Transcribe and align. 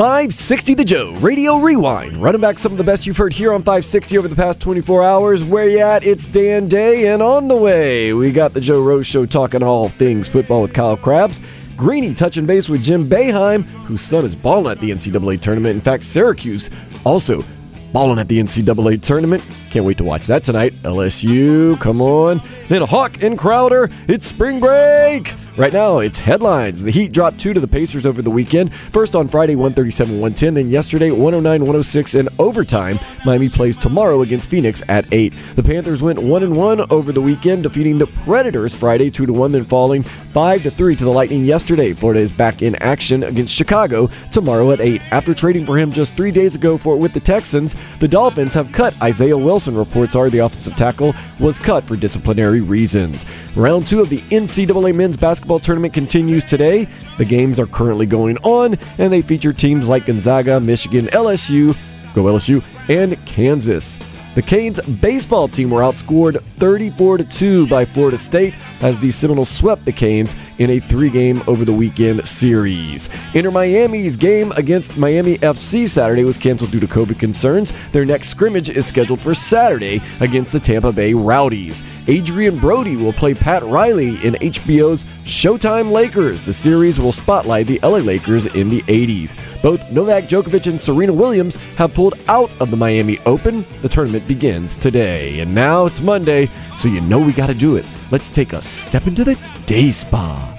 Five 0.00 0.32
sixty 0.32 0.72
the 0.72 0.82
Joe 0.82 1.12
Radio 1.16 1.58
Rewind, 1.58 2.16
running 2.16 2.40
back 2.40 2.58
some 2.58 2.72
of 2.72 2.78
the 2.78 2.84
best 2.84 3.06
you've 3.06 3.18
heard 3.18 3.34
here 3.34 3.52
on 3.52 3.60
560 3.60 4.16
over 4.16 4.28
the 4.28 4.34
past 4.34 4.58
24 4.58 5.02
hours. 5.02 5.44
Where 5.44 5.68
you 5.68 5.80
at? 5.80 6.04
It's 6.04 6.24
Dan 6.24 6.68
Day, 6.68 7.08
and 7.08 7.22
on 7.22 7.48
the 7.48 7.56
way 7.56 8.14
we 8.14 8.32
got 8.32 8.54
the 8.54 8.62
Joe 8.62 8.82
Rose 8.82 9.06
Show 9.06 9.26
talking 9.26 9.62
all 9.62 9.90
things 9.90 10.26
football 10.26 10.62
with 10.62 10.72
Kyle 10.72 10.96
Crabbs. 10.96 11.42
Greeny 11.76 12.14
touching 12.14 12.46
base 12.46 12.70
with 12.70 12.82
Jim 12.82 13.04
Boeheim, 13.04 13.64
whose 13.84 14.00
son 14.00 14.24
is 14.24 14.34
balling 14.34 14.72
at 14.72 14.80
the 14.80 14.90
NCAA 14.90 15.38
tournament. 15.38 15.74
In 15.74 15.82
fact, 15.82 16.02
Syracuse 16.02 16.70
also 17.04 17.44
balling 17.92 18.18
at 18.18 18.28
the 18.28 18.38
NCAA 18.38 19.02
tournament. 19.02 19.44
Can't 19.70 19.84
wait 19.84 19.98
to 19.98 20.04
watch 20.04 20.26
that 20.26 20.42
tonight. 20.42 20.74
LSU, 20.82 21.78
come 21.80 22.02
on. 22.02 22.42
Then 22.68 22.82
Hawk 22.82 23.22
and 23.22 23.38
Crowder, 23.38 23.88
it's 24.08 24.26
spring 24.26 24.58
break. 24.58 25.32
Right 25.56 25.72
now, 25.72 25.98
it's 25.98 26.18
headlines. 26.18 26.82
The 26.82 26.90
Heat 26.90 27.12
dropped 27.12 27.38
two 27.38 27.52
to 27.52 27.60
the 27.60 27.68
Pacers 27.68 28.06
over 28.06 28.22
the 28.22 28.30
weekend. 28.30 28.72
First 28.72 29.14
on 29.14 29.28
Friday, 29.28 29.56
137 29.56 30.14
110. 30.14 30.54
Then 30.54 30.70
yesterday, 30.70 31.10
109 31.10 31.60
106 31.60 32.14
in 32.14 32.28
overtime. 32.38 32.98
Miami 33.24 33.48
plays 33.48 33.76
tomorrow 33.76 34.22
against 34.22 34.48
Phoenix 34.48 34.82
at 34.88 35.04
8. 35.12 35.32
The 35.56 35.62
Panthers 35.62 36.02
went 36.02 36.18
1 36.18 36.42
and 36.42 36.56
1 36.56 36.90
over 36.90 37.12
the 37.12 37.20
weekend, 37.20 37.64
defeating 37.64 37.98
the 37.98 38.06
Predators 38.06 38.74
Friday 38.74 39.10
2 39.10 39.26
to 39.26 39.32
1, 39.32 39.52
then 39.52 39.64
falling 39.64 40.02
5 40.02 40.62
to 40.62 40.70
3 40.70 40.96
to 40.96 41.04
the 41.04 41.10
Lightning 41.10 41.44
yesterday. 41.44 41.92
Florida 41.92 42.20
is 42.20 42.32
back 42.32 42.62
in 42.62 42.74
action 42.76 43.22
against 43.24 43.52
Chicago 43.52 44.08
tomorrow 44.32 44.70
at 44.70 44.80
8. 44.80 45.02
After 45.12 45.34
trading 45.34 45.66
for 45.66 45.76
him 45.76 45.92
just 45.92 46.16
three 46.16 46.30
days 46.30 46.54
ago 46.54 46.78
for 46.78 46.96
with 46.96 47.12
the 47.12 47.20
Texans, 47.20 47.76
the 47.98 48.08
Dolphins 48.08 48.54
have 48.54 48.72
cut 48.72 48.94
Isaiah 49.02 49.36
Wilson. 49.36 49.59
And 49.68 49.76
reports 49.76 50.14
are 50.14 50.30
the 50.30 50.38
offensive 50.38 50.76
tackle 50.76 51.14
was 51.38 51.58
cut 51.58 51.84
for 51.84 51.96
disciplinary 51.96 52.60
reasons. 52.60 53.26
Round 53.56 53.86
two 53.86 54.00
of 54.00 54.08
the 54.08 54.20
NCAA 54.30 54.94
men's 54.94 55.16
basketball 55.16 55.60
tournament 55.60 55.94
continues 55.94 56.44
today. 56.44 56.88
The 57.18 57.24
games 57.24 57.60
are 57.60 57.66
currently 57.66 58.06
going 58.06 58.38
on, 58.38 58.78
and 58.98 59.12
they 59.12 59.22
feature 59.22 59.52
teams 59.52 59.88
like 59.88 60.06
Gonzaga, 60.06 60.60
Michigan, 60.60 61.06
LSU, 61.06 61.76
go 62.14 62.24
LSU, 62.24 62.64
and 62.88 63.24
Kansas. 63.26 63.98
The 64.34 64.42
Canes 64.42 64.80
baseball 64.80 65.48
team 65.48 65.70
were 65.70 65.80
outscored 65.80 66.42
34 66.58 67.18
2 67.18 67.66
by 67.66 67.84
Florida 67.84 68.16
State 68.16 68.54
as 68.80 68.98
the 68.98 69.10
Seminoles 69.10 69.48
swept 69.48 69.84
the 69.84 69.92
Canes 69.92 70.34
in 70.58 70.70
a 70.70 70.80
three 70.80 71.10
game 71.10 71.42
over 71.46 71.64
the 71.64 71.72
weekend 71.72 72.26
series. 72.26 73.08
Inter 73.34 73.50
Miami's 73.50 74.16
game 74.16 74.52
against 74.52 74.96
Miami 74.96 75.38
FC 75.38 75.88
Saturday 75.88 76.24
was 76.24 76.38
canceled 76.38 76.70
due 76.70 76.80
to 76.80 76.86
COVID 76.86 77.18
concerns. 77.18 77.72
Their 77.92 78.04
next 78.04 78.28
scrimmage 78.28 78.70
is 78.70 78.86
scheduled 78.86 79.20
for 79.20 79.34
Saturday 79.34 80.00
against 80.20 80.52
the 80.52 80.60
Tampa 80.60 80.92
Bay 80.92 81.14
Rowdies. 81.14 81.84
Adrien 82.08 82.58
Brody 82.58 82.96
will 82.96 83.12
play 83.12 83.34
Pat 83.34 83.62
Riley 83.62 84.16
in 84.24 84.34
HBO's 84.34 85.04
Showtime 85.24 85.92
Lakers. 85.92 86.42
The 86.42 86.52
series 86.52 86.98
will 86.98 87.12
spotlight 87.12 87.66
the 87.66 87.80
LA 87.82 87.98
Lakers 87.98 88.46
in 88.46 88.68
the 88.68 88.82
80s. 88.82 89.36
Both 89.62 89.90
Novak 89.92 90.24
Djokovic 90.24 90.66
and 90.68 90.80
Serena 90.80 91.12
Williams 91.12 91.56
have 91.76 91.94
pulled 91.94 92.14
out 92.28 92.50
of 92.60 92.70
the 92.70 92.76
Miami 92.76 93.18
Open. 93.26 93.64
The 93.82 93.88
tournament 93.88 94.26
begins 94.26 94.76
today. 94.76 95.40
And 95.40 95.54
now 95.54 95.86
it's 95.86 96.00
Monday, 96.00 96.48
so 96.74 96.88
you 96.88 97.00
know 97.00 97.18
we 97.18 97.32
got 97.32 97.48
to 97.48 97.54
do 97.54 97.76
it. 97.76 97.84
Let's 98.10 98.28
take 98.28 98.52
a 98.52 98.60
step 98.60 99.06
into 99.06 99.22
the 99.22 99.38
day 99.66 99.92
spa. 99.92 100.56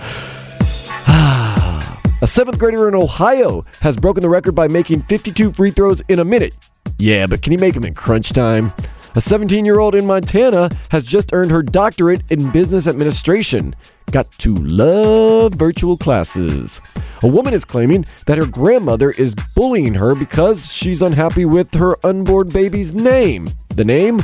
a 2.21 2.27
seventh 2.27 2.57
grader 2.57 2.87
in 2.87 2.95
Ohio 2.95 3.65
has 3.81 3.97
broken 3.97 4.23
the 4.23 4.29
record 4.29 4.55
by 4.55 4.69
making 4.69 5.01
52 5.01 5.51
free 5.51 5.71
throws 5.71 6.01
in 6.07 6.19
a 6.19 6.25
minute. 6.25 6.55
Yeah, 6.97 7.27
but 7.27 7.41
can 7.41 7.51
he 7.51 7.57
make 7.57 7.73
them 7.73 7.83
in 7.83 7.93
crunch 7.93 8.31
time? 8.31 8.71
A 9.15 9.19
17 9.19 9.65
year 9.65 9.79
old 9.79 9.95
in 9.95 10.05
Montana 10.05 10.69
has 10.91 11.03
just 11.03 11.33
earned 11.33 11.51
her 11.51 11.61
doctorate 11.61 12.31
in 12.31 12.51
business 12.51 12.87
administration. 12.87 13.75
Got 14.11 14.31
to 14.39 14.55
love 14.55 15.55
virtual 15.55 15.97
classes. 15.97 16.79
A 17.21 17.27
woman 17.27 17.53
is 17.53 17.65
claiming 17.65 18.05
that 18.27 18.37
her 18.37 18.45
grandmother 18.45 19.11
is 19.11 19.35
bullying 19.55 19.95
her 19.95 20.15
because 20.15 20.73
she's 20.73 21.01
unhappy 21.01 21.43
with 21.43 21.73
her 21.73 21.97
unborn 22.05 22.47
baby's 22.47 22.95
name. 22.95 23.49
The 23.75 23.83
name? 23.83 24.21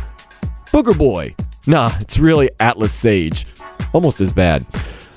Booger 0.71 0.97
Boy. 0.97 1.35
Nah, 1.67 1.91
it's 1.99 2.17
really 2.17 2.49
Atlas 2.61 2.93
Sage. 2.93 3.45
Almost 3.93 4.21
as 4.21 4.31
bad. 4.31 4.65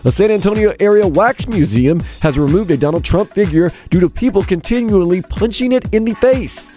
The 0.02 0.10
San 0.10 0.32
Antonio 0.32 0.72
Area 0.80 1.06
Wax 1.06 1.46
Museum 1.46 2.00
has 2.22 2.36
removed 2.36 2.72
a 2.72 2.76
Donald 2.76 3.04
Trump 3.04 3.30
figure 3.30 3.70
due 3.88 4.00
to 4.00 4.10
people 4.10 4.42
continually 4.42 5.22
punching 5.22 5.70
it 5.70 5.94
in 5.94 6.04
the 6.04 6.14
face. 6.14 6.76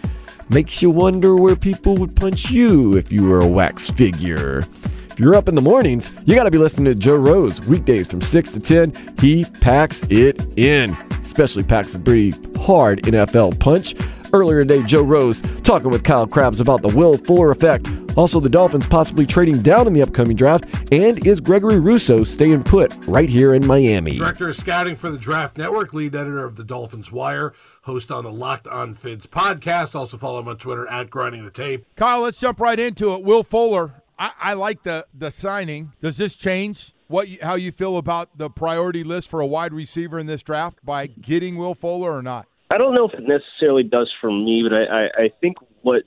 Makes 0.50 0.84
you 0.84 0.92
wonder 0.92 1.36
where 1.36 1.56
people 1.56 1.96
would 1.98 2.16
punch 2.16 2.52
you 2.52 2.96
if 2.96 3.12
you 3.12 3.26
were 3.26 3.40
a 3.40 3.48
wax 3.48 3.90
figure. 3.90 4.60
If 4.60 5.20
you're 5.20 5.36
up 5.36 5.50
in 5.50 5.56
the 5.56 5.62
mornings, 5.62 6.16
you 6.26 6.36
got 6.36 6.44
to 6.44 6.52
be 6.52 6.58
listening 6.60 6.92
to 6.92 7.00
Joe 7.00 7.16
Rose 7.16 7.66
weekdays 7.68 8.08
from 8.08 8.22
6 8.22 8.52
to 8.52 8.60
10. 8.60 9.16
He 9.20 9.46
packs 9.62 10.04
it 10.10 10.46
in, 10.58 10.96
especially 11.24 11.64
packs 11.64 11.96
a 11.96 12.00
pretty 12.00 12.32
hard 12.60 13.02
NFL 13.04 13.60
punch. 13.60 13.96
Earlier 14.34 14.62
today, 14.62 14.82
Joe 14.82 15.04
Rose 15.04 15.42
talking 15.62 15.92
with 15.92 16.04
Kyle 16.04 16.26
Crabbs 16.26 16.60
about 16.60 16.82
the 16.82 16.88
Will 16.88 17.18
Fuller 17.18 17.52
effect. 17.52 17.88
Also, 18.18 18.40
the 18.40 18.50
Dolphins 18.50 18.88
possibly 18.88 19.28
trading 19.28 19.62
down 19.62 19.86
in 19.86 19.94
the 19.94 20.02
upcoming 20.02 20.36
draft. 20.36 20.66
And 20.92 21.26
is 21.26 21.40
Gregory 21.40 21.80
Rousseau 21.80 22.24
staying 22.24 22.64
put 22.64 22.96
right 23.08 23.30
here 23.30 23.54
in 23.54 23.66
Miami? 23.66 24.18
Director 24.18 24.50
of 24.50 24.56
Scouting 24.56 24.96
for 24.96 25.12
the 25.12 25.20
Draft 25.20 25.56
Network, 25.56 25.94
lead 25.94 26.16
editor 26.16 26.46
of 26.46 26.56
the 26.56 26.64
Dolphins 26.64 27.12
Wire, 27.12 27.54
host 27.84 28.12
on 28.12 28.24
the 28.24 28.32
Locked 28.32 28.68
on 28.68 28.96
Fins 28.96 29.28
podcast. 29.28 29.94
Also 29.94 30.18
follow 30.18 30.40
him 30.40 30.48
on 30.48 30.58
Twitter 30.58 30.88
at 30.88 31.12
Grinding 31.12 31.46
the 31.46 31.52
Tape. 31.52 31.86
Kyle, 31.96 32.22
let's 32.22 32.40
jump 32.40 32.60
right 32.60 32.80
into 32.80 33.14
it. 33.14 33.24
Will 33.24 33.44
Fuller, 33.44 34.04
I, 34.18 34.32
I 34.40 34.54
like 34.54 34.82
the 34.82 35.06
the 35.14 35.30
signing. 35.30 35.94
Does 36.02 36.18
this 36.18 36.36
change 36.36 36.94
what 37.08 37.28
you, 37.28 37.38
how 37.44 37.54
you 37.54 37.72
feel 37.72 37.98
about 37.98 38.36
the 38.36 38.50
priority 38.50 39.04
list 39.04 39.30
for 39.30 39.42
a 39.42 39.48
wide 39.48 39.74
receiver 39.74 40.18
in 40.18 40.26
this 40.26 40.42
draft 40.42 40.84
by 40.84 41.06
getting 41.06 41.56
Will 41.58 41.76
Fuller 41.76 42.12
or 42.12 42.24
not? 42.24 42.48
I 42.74 42.80
don't 42.80 42.96
know 42.96 43.08
if 43.08 43.14
it 43.14 43.28
necessarily 43.28 43.84
does 43.84 44.12
for 44.20 44.32
me, 44.32 44.66
but 44.68 44.76
I, 44.76 44.84
I, 44.86 45.24
I 45.26 45.30
think 45.40 45.58
what 45.84 46.04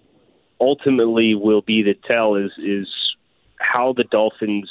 ultimately 0.60 1.32
will 1.36 1.62
be 1.62 1.84
the 1.84 1.94
tell 2.08 2.34
is 2.34 2.50
is 2.58 2.88
how 3.60 3.92
the 3.96 4.02
Dolphins 4.02 4.68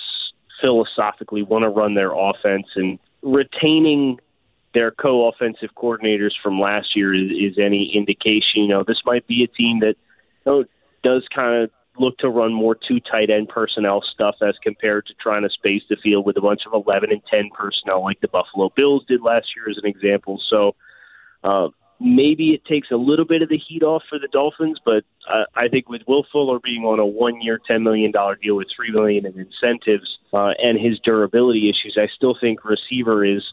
philosophically 0.59 1.41
want 1.41 1.63
to 1.63 1.69
run 1.69 1.93
their 1.93 2.11
offense 2.11 2.67
and 2.75 2.99
retaining 3.21 4.19
their 4.73 4.91
co-offensive 4.91 5.69
coordinators 5.77 6.31
from 6.43 6.59
last 6.59 6.97
year 6.97 7.13
is, 7.13 7.31
is 7.31 7.57
any 7.57 7.93
indication. 7.95 8.63
You 8.63 8.67
know, 8.67 8.83
this 8.85 9.01
might 9.05 9.25
be 9.25 9.45
a 9.45 9.47
team 9.47 9.79
that 9.79 9.95
you 10.45 10.51
know, 10.51 10.65
does 11.01 11.25
kind 11.33 11.63
of 11.63 11.69
look 11.97 12.17
to 12.17 12.29
run 12.29 12.53
more 12.53 12.75
two 12.75 12.99
tight 12.99 13.29
end 13.29 13.47
personnel 13.47 14.03
stuff 14.13 14.35
as 14.41 14.55
compared 14.61 15.05
to 15.05 15.13
trying 15.13 15.43
to 15.43 15.49
space 15.49 15.83
the 15.89 15.95
field 16.03 16.25
with 16.25 16.35
a 16.35 16.41
bunch 16.41 16.63
of 16.67 16.73
11 16.73 17.09
and 17.09 17.21
10 17.31 17.51
personnel 17.57 18.03
like 18.03 18.19
the 18.19 18.27
Buffalo 18.27 18.69
Bills 18.75 19.05
did 19.07 19.21
last 19.21 19.47
year 19.55 19.69
as 19.69 19.77
an 19.81 19.89
example. 19.89 20.41
So 20.49 20.75
uh, 21.41 21.69
maybe 21.99 22.51
it 22.51 22.65
takes 22.65 22.91
a 22.91 22.97
little 22.97 23.25
bit 23.25 23.41
of 23.41 23.49
the 23.49 23.57
heat 23.57 23.83
off 23.83 24.03
for 24.09 24.19
the 24.19 24.27
Dolphins, 24.27 24.79
but 24.83 25.03
uh, 25.29 25.45
I 25.55 25.67
think 25.67 25.89
with 25.89 26.01
Will 26.07 26.25
Fuller 26.31 26.59
being 26.59 26.83
on 26.83 26.99
a 26.99 27.05
one-year, 27.05 27.59
ten 27.67 27.83
million 27.83 28.11
dollar 28.11 28.35
deal 28.35 28.55
with 28.55 28.67
three 28.75 28.91
million 28.91 29.25
in 29.25 29.39
incentives 29.39 30.17
uh, 30.33 30.51
and 30.61 30.79
his 30.79 30.99
durability 30.99 31.69
issues, 31.69 31.97
I 31.97 32.07
still 32.15 32.35
think 32.39 32.65
receiver 32.65 33.25
is. 33.25 33.43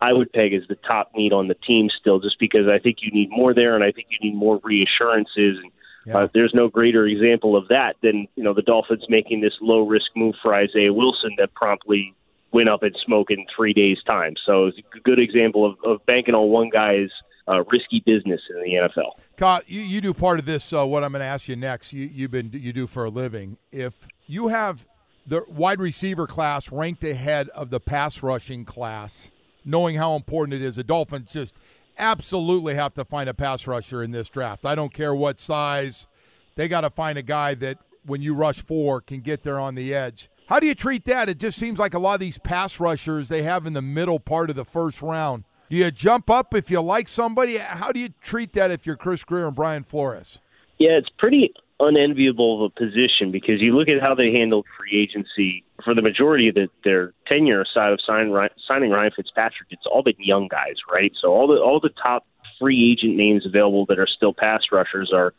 I 0.00 0.12
would 0.12 0.32
peg 0.32 0.54
as 0.54 0.62
the 0.68 0.76
top 0.76 1.10
need 1.16 1.32
on 1.32 1.48
the 1.48 1.56
team 1.56 1.88
still, 2.00 2.20
just 2.20 2.38
because 2.38 2.68
I 2.68 2.78
think 2.78 2.98
you 3.00 3.10
need 3.10 3.30
more 3.30 3.52
there, 3.52 3.74
and 3.74 3.82
I 3.82 3.90
think 3.90 4.06
you 4.10 4.18
need 4.22 4.36
more 4.36 4.60
reassurances. 4.62 5.58
And 5.58 5.72
Yeah. 6.06 6.18
Uh, 6.18 6.28
there's 6.32 6.54
no 6.54 6.68
greater 6.68 7.04
example 7.04 7.56
of 7.56 7.66
that 7.68 7.96
than 8.00 8.28
you 8.36 8.44
know 8.44 8.54
the 8.54 8.62
Dolphins 8.62 9.04
making 9.08 9.40
this 9.40 9.54
low 9.60 9.86
risk 9.86 10.06
move 10.14 10.36
for 10.40 10.54
Isaiah 10.54 10.92
Wilson 10.92 11.34
that 11.38 11.52
promptly 11.54 12.14
went 12.52 12.68
up 12.68 12.82
in 12.82 12.92
smoke 13.04 13.30
in 13.30 13.44
three 13.54 13.72
days' 13.72 14.02
time. 14.06 14.34
So 14.46 14.66
it's 14.66 14.78
a 14.78 15.00
good 15.00 15.18
example 15.18 15.66
of, 15.66 15.76
of 15.84 16.06
banking 16.06 16.34
on 16.34 16.48
one 16.48 16.70
guy's 16.70 17.10
uh, 17.48 17.64
risky 17.64 18.02
business 18.04 18.40
in 18.50 18.62
the 18.62 18.74
NFL. 18.74 19.12
Kyle, 19.36 19.60
you, 19.66 19.80
you 19.80 20.00
do 20.00 20.12
part 20.12 20.38
of 20.38 20.44
this. 20.44 20.72
Uh, 20.72 20.86
what 20.86 21.02
I'm 21.02 21.12
going 21.12 21.20
to 21.20 21.26
ask 21.26 21.48
you 21.48 21.56
next, 21.56 21.92
you 21.92 22.08
you've 22.12 22.30
been 22.30 22.50
you 22.52 22.72
do 22.72 22.86
for 22.86 23.04
a 23.04 23.10
living. 23.10 23.56
If 23.72 24.06
you 24.26 24.48
have 24.48 24.86
the 25.26 25.44
wide 25.48 25.80
receiver 25.80 26.26
class 26.26 26.70
ranked 26.70 27.04
ahead 27.04 27.48
of 27.50 27.70
the 27.70 27.80
pass 27.80 28.22
rushing 28.22 28.64
class, 28.64 29.30
knowing 29.64 29.96
how 29.96 30.14
important 30.14 30.54
it 30.54 30.62
is, 30.62 30.76
the 30.76 30.84
Dolphins 30.84 31.32
just 31.32 31.54
absolutely 31.98 32.74
have 32.74 32.94
to 32.94 33.04
find 33.04 33.28
a 33.28 33.34
pass 33.34 33.66
rusher 33.66 34.02
in 34.02 34.10
this 34.10 34.28
draft. 34.28 34.64
I 34.64 34.74
don't 34.74 34.94
care 34.94 35.14
what 35.14 35.40
size, 35.40 36.06
they 36.54 36.68
got 36.68 36.82
to 36.82 36.90
find 36.90 37.18
a 37.18 37.22
guy 37.22 37.54
that 37.54 37.78
when 38.04 38.22
you 38.22 38.34
rush 38.34 38.62
four 38.62 39.00
can 39.00 39.20
get 39.20 39.42
there 39.42 39.58
on 39.58 39.74
the 39.74 39.94
edge. 39.94 40.30
How 40.46 40.60
do 40.60 40.66
you 40.66 40.74
treat 40.74 41.04
that? 41.04 41.28
It 41.28 41.38
just 41.38 41.58
seems 41.58 41.78
like 41.78 41.92
a 41.92 41.98
lot 41.98 42.14
of 42.14 42.20
these 42.20 42.38
pass 42.38 42.80
rushers 42.80 43.28
they 43.28 43.42
have 43.42 43.66
in 43.66 43.74
the 43.74 43.82
middle 43.82 44.18
part 44.18 44.48
of 44.48 44.56
the 44.56 44.64
first 44.64 45.02
round. 45.02 45.44
Do 45.70 45.76
you 45.76 45.90
jump 45.90 46.30
up 46.30 46.54
if 46.54 46.70
you 46.70 46.80
like 46.80 47.08
somebody? 47.08 47.58
How 47.58 47.92
do 47.92 48.00
you 48.00 48.10
treat 48.22 48.54
that 48.54 48.70
if 48.70 48.86
you're 48.86 48.96
Chris 48.96 49.22
Grier 49.24 49.46
and 49.46 49.54
Brian 49.54 49.84
Flores? 49.84 50.38
Yeah, 50.78 50.92
it's 50.92 51.10
pretty 51.18 51.52
unenviable 51.80 52.64
of 52.64 52.72
a 52.72 52.78
position 52.78 53.30
because 53.30 53.60
you 53.60 53.76
look 53.76 53.88
at 53.88 54.00
how 54.00 54.14
they 54.14 54.32
handled 54.32 54.66
free 54.76 55.00
agency 55.00 55.64
for 55.84 55.94
the 55.94 56.02
majority 56.02 56.48
of 56.48 56.54
the, 56.54 56.68
their 56.84 57.12
tenure 57.26 57.62
aside 57.62 57.92
of 57.92 58.00
sign, 58.04 58.32
signing 58.66 58.90
Ryan 58.90 59.12
Fitzpatrick. 59.14 59.68
It's 59.70 59.86
all 59.86 60.02
been 60.02 60.14
young 60.18 60.48
guys, 60.48 60.76
right? 60.90 61.12
So 61.20 61.28
all 61.28 61.46
the 61.46 61.60
all 61.60 61.80
the 61.80 61.90
top 62.02 62.26
free 62.58 62.90
agent 62.92 63.16
names 63.16 63.46
available 63.46 63.86
that 63.86 63.98
are 63.98 64.08
still 64.08 64.32
pass 64.32 64.62
rushers 64.72 65.12
are 65.14 65.34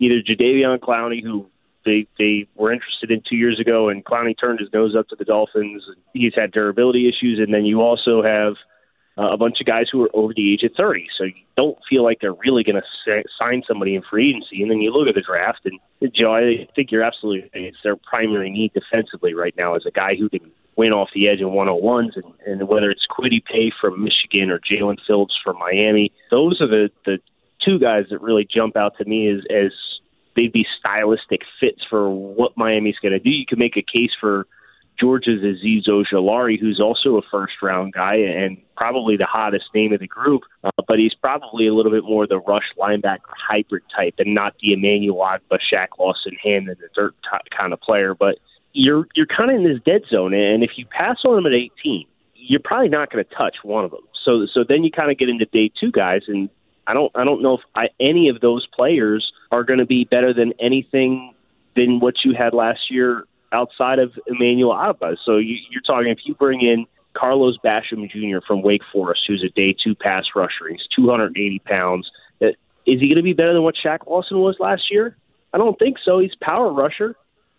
either 0.00 0.20
Jadeveon 0.20 0.80
Clowney, 0.80 1.22
who 1.22 1.46
they 1.84 2.06
they 2.18 2.48
were 2.56 2.72
interested 2.72 3.10
in 3.10 3.22
two 3.28 3.36
years 3.36 3.60
ago, 3.60 3.88
and 3.88 4.04
Clowney 4.04 4.38
turned 4.38 4.60
his 4.60 4.68
nose 4.72 4.94
up 4.98 5.08
to 5.08 5.16
the 5.16 5.24
Dolphins. 5.24 5.84
He's 6.12 6.34
had 6.34 6.50
durability 6.50 7.08
issues, 7.08 7.38
and 7.38 7.54
then 7.54 7.64
you 7.64 7.80
also 7.80 8.22
have 8.22 8.54
uh, 9.18 9.32
a 9.32 9.36
bunch 9.36 9.60
of 9.60 9.66
guys 9.66 9.86
who 9.90 10.02
are 10.04 10.10
over 10.14 10.32
the 10.32 10.52
age 10.52 10.62
of 10.62 10.70
30. 10.76 11.08
So 11.16 11.24
you 11.24 11.32
don't 11.56 11.78
feel 11.88 12.04
like 12.04 12.18
they're 12.20 12.32
really 12.32 12.62
going 12.62 12.80
to 12.80 13.22
sign 13.38 13.62
somebody 13.66 13.94
in 13.96 14.02
free 14.08 14.30
agency. 14.30 14.62
And 14.62 14.70
then 14.70 14.80
you 14.80 14.92
look 14.92 15.08
at 15.08 15.14
the 15.14 15.22
draft, 15.22 15.60
and 15.64 15.80
Joe, 16.14 16.34
I 16.34 16.68
think 16.76 16.92
you're 16.92 17.02
absolutely 17.02 17.50
right. 17.54 17.64
It's 17.64 17.78
their 17.82 17.96
primary 17.96 18.50
need 18.50 18.72
defensively 18.72 19.34
right 19.34 19.54
now 19.56 19.74
is 19.74 19.86
a 19.86 19.90
guy 19.90 20.14
who 20.16 20.28
can 20.28 20.50
win 20.76 20.92
off 20.92 21.08
the 21.12 21.28
edge 21.28 21.40
in 21.40 21.48
101s, 21.48 22.14
and, 22.14 22.32
and 22.46 22.68
whether 22.68 22.90
it's 22.90 23.06
Kwity 23.10 23.44
Paye 23.44 23.72
from 23.80 24.04
Michigan 24.04 24.50
or 24.50 24.60
Jaelan 24.60 24.98
Phillips 25.04 25.34
from 25.42 25.58
Miami, 25.58 26.12
those 26.30 26.60
are 26.60 26.68
the 26.68 26.90
the 27.04 27.18
two 27.64 27.80
guys 27.80 28.04
that 28.10 28.22
really 28.22 28.46
jump 28.48 28.76
out 28.76 28.96
to 28.98 29.04
me 29.04 29.28
as 29.28 29.40
as 29.50 29.72
they'd 30.36 30.52
be 30.52 30.64
stylistic 30.78 31.40
fits 31.58 31.82
for 31.90 32.08
what 32.08 32.56
Miami's 32.56 32.98
going 33.02 33.12
to 33.12 33.18
do. 33.18 33.30
You 33.30 33.44
can 33.44 33.58
make 33.58 33.76
a 33.76 33.82
case 33.82 34.12
for 34.20 34.46
Georgia's 34.98 35.42
Azeez 35.42 35.86
Ojulari, 35.88 36.58
who's 36.58 36.80
also 36.80 37.16
a 37.16 37.22
first 37.30 37.54
round 37.62 37.92
guy 37.92 38.16
and 38.16 38.58
probably 38.76 39.16
the 39.16 39.26
hottest 39.26 39.66
name 39.74 39.92
of 39.92 40.00
the 40.00 40.06
group, 40.06 40.42
uh, 40.64 40.70
but 40.86 40.98
he's 40.98 41.14
probably 41.14 41.66
a 41.66 41.74
little 41.74 41.92
bit 41.92 42.04
more 42.04 42.26
the 42.26 42.40
rush 42.40 42.64
linebacker 42.78 43.18
hybrid 43.36 43.82
type 43.94 44.14
and 44.18 44.34
not 44.34 44.54
the 44.60 44.72
Emmanuel 44.72 45.18
Ogbah, 45.18 45.58
Shaq 45.72 45.88
Lawson, 45.98 46.36
hand 46.42 46.68
in 46.68 46.76
the 46.80 46.88
dirt 46.94 47.14
kind 47.56 47.72
of 47.72 47.80
player. 47.80 48.14
But 48.14 48.38
you're 48.72 49.06
you're 49.14 49.26
kind 49.26 49.50
of 49.50 49.56
in 49.56 49.64
this 49.64 49.82
dead 49.84 50.02
zone, 50.10 50.34
and 50.34 50.64
if 50.64 50.72
you 50.76 50.86
pass 50.86 51.18
on 51.24 51.38
him 51.38 51.46
at 51.46 51.52
18, 51.52 52.06
you're 52.34 52.60
probably 52.62 52.88
not 52.88 53.10
going 53.10 53.24
to 53.24 53.34
touch 53.34 53.56
one 53.62 53.84
of 53.84 53.90
them. 53.90 54.00
So 54.24 54.46
so 54.52 54.64
then 54.68 54.82
you 54.82 54.90
kind 54.90 55.10
of 55.10 55.18
get 55.18 55.28
into 55.28 55.46
day 55.46 55.70
two 55.80 55.92
guys, 55.92 56.22
and 56.26 56.48
I 56.86 56.94
don't 56.94 57.12
I 57.14 57.24
don't 57.24 57.42
know 57.42 57.54
if 57.54 57.60
I, 57.76 57.88
any 58.00 58.28
of 58.28 58.40
those 58.40 58.66
players 58.66 59.32
are 59.52 59.62
going 59.62 59.78
to 59.78 59.86
be 59.86 60.04
better 60.04 60.34
than 60.34 60.54
anything 60.60 61.34
than 61.76 62.00
what 62.00 62.14
you 62.24 62.34
had 62.34 62.52
last 62.52 62.90
year 62.90 63.24
outside 63.52 63.98
of 63.98 64.12
Emmanuel 64.26 64.72
Ogbah. 64.72 65.16
So 65.24 65.36
you, 65.36 65.56
you're 65.70 65.82
talking 65.82 66.10
if 66.10 66.18
you 66.24 66.34
bring 66.34 66.60
in 66.60 66.86
Carlos 67.14 67.56
Basham 67.64 68.10
Jr. 68.10 68.44
from 68.46 68.62
Wake 68.62 68.82
Forest, 68.92 69.22
who's 69.26 69.44
a 69.44 69.48
day 69.48 69.74
two 69.82 69.94
pass 69.94 70.24
rusher, 70.34 70.68
he's 70.70 70.86
280 70.94 71.58
pounds. 71.60 72.10
Uh, 72.40 72.48
is 72.86 73.00
he 73.00 73.08
going 73.08 73.16
to 73.16 73.22
be 73.22 73.32
better 73.32 73.52
than 73.52 73.62
what 73.62 73.74
Shaq 73.82 74.06
Lawson 74.06 74.38
was 74.38 74.56
last 74.60 74.90
year? 74.90 75.16
I 75.52 75.58
don't 75.58 75.78
think 75.78 75.96
so. 76.04 76.18
He's 76.18 76.34
power 76.40 76.72
rusher. 76.72 77.16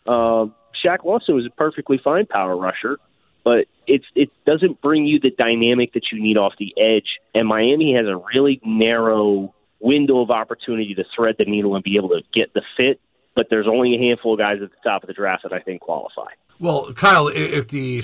Uh, 0.08 0.48
Shaq 0.84 1.04
Lawson 1.04 1.36
was 1.36 1.46
a 1.46 1.50
perfectly 1.50 2.00
fine 2.04 2.26
power 2.26 2.56
rusher, 2.56 2.98
but 3.44 3.66
it's 3.88 4.06
it 4.16 4.30
doesn't 4.46 4.82
bring 4.82 5.06
you 5.06 5.20
the 5.20 5.32
dynamic 5.32 5.94
that 5.94 6.12
you 6.12 6.22
need 6.22 6.38
off 6.38 6.54
the 6.60 6.74
edge. 6.78 7.20
And 7.34 7.48
Miami 7.48 7.94
has 7.96 8.06
a 8.06 8.22
really 8.34 8.62
narrow 8.64 9.54
window 9.80 10.22
of 10.22 10.30
opportunity 10.30 10.94
to 10.96 11.04
thread 11.16 11.36
the 11.38 11.46
needle 11.46 11.76
and 11.76 11.84
be 11.84 11.98
able 11.98 12.10
to 12.10 12.22
get 12.34 12.54
the 12.54 12.62
fit 12.78 13.00
but 13.40 13.48
there's 13.50 13.68
only 13.70 13.96
a 13.96 13.98
handful 13.98 14.34
of 14.34 14.40
guys 14.40 14.58
at 14.62 14.70
the 14.70 14.76
top 14.84 15.02
of 15.02 15.08
the 15.08 15.14
draft 15.14 15.44
that 15.44 15.54
I 15.54 15.62
think 15.62 15.80
qualify. 15.80 16.28
Well, 16.60 16.92
Kyle, 16.92 17.30
if 17.30 17.70
the 17.70 18.04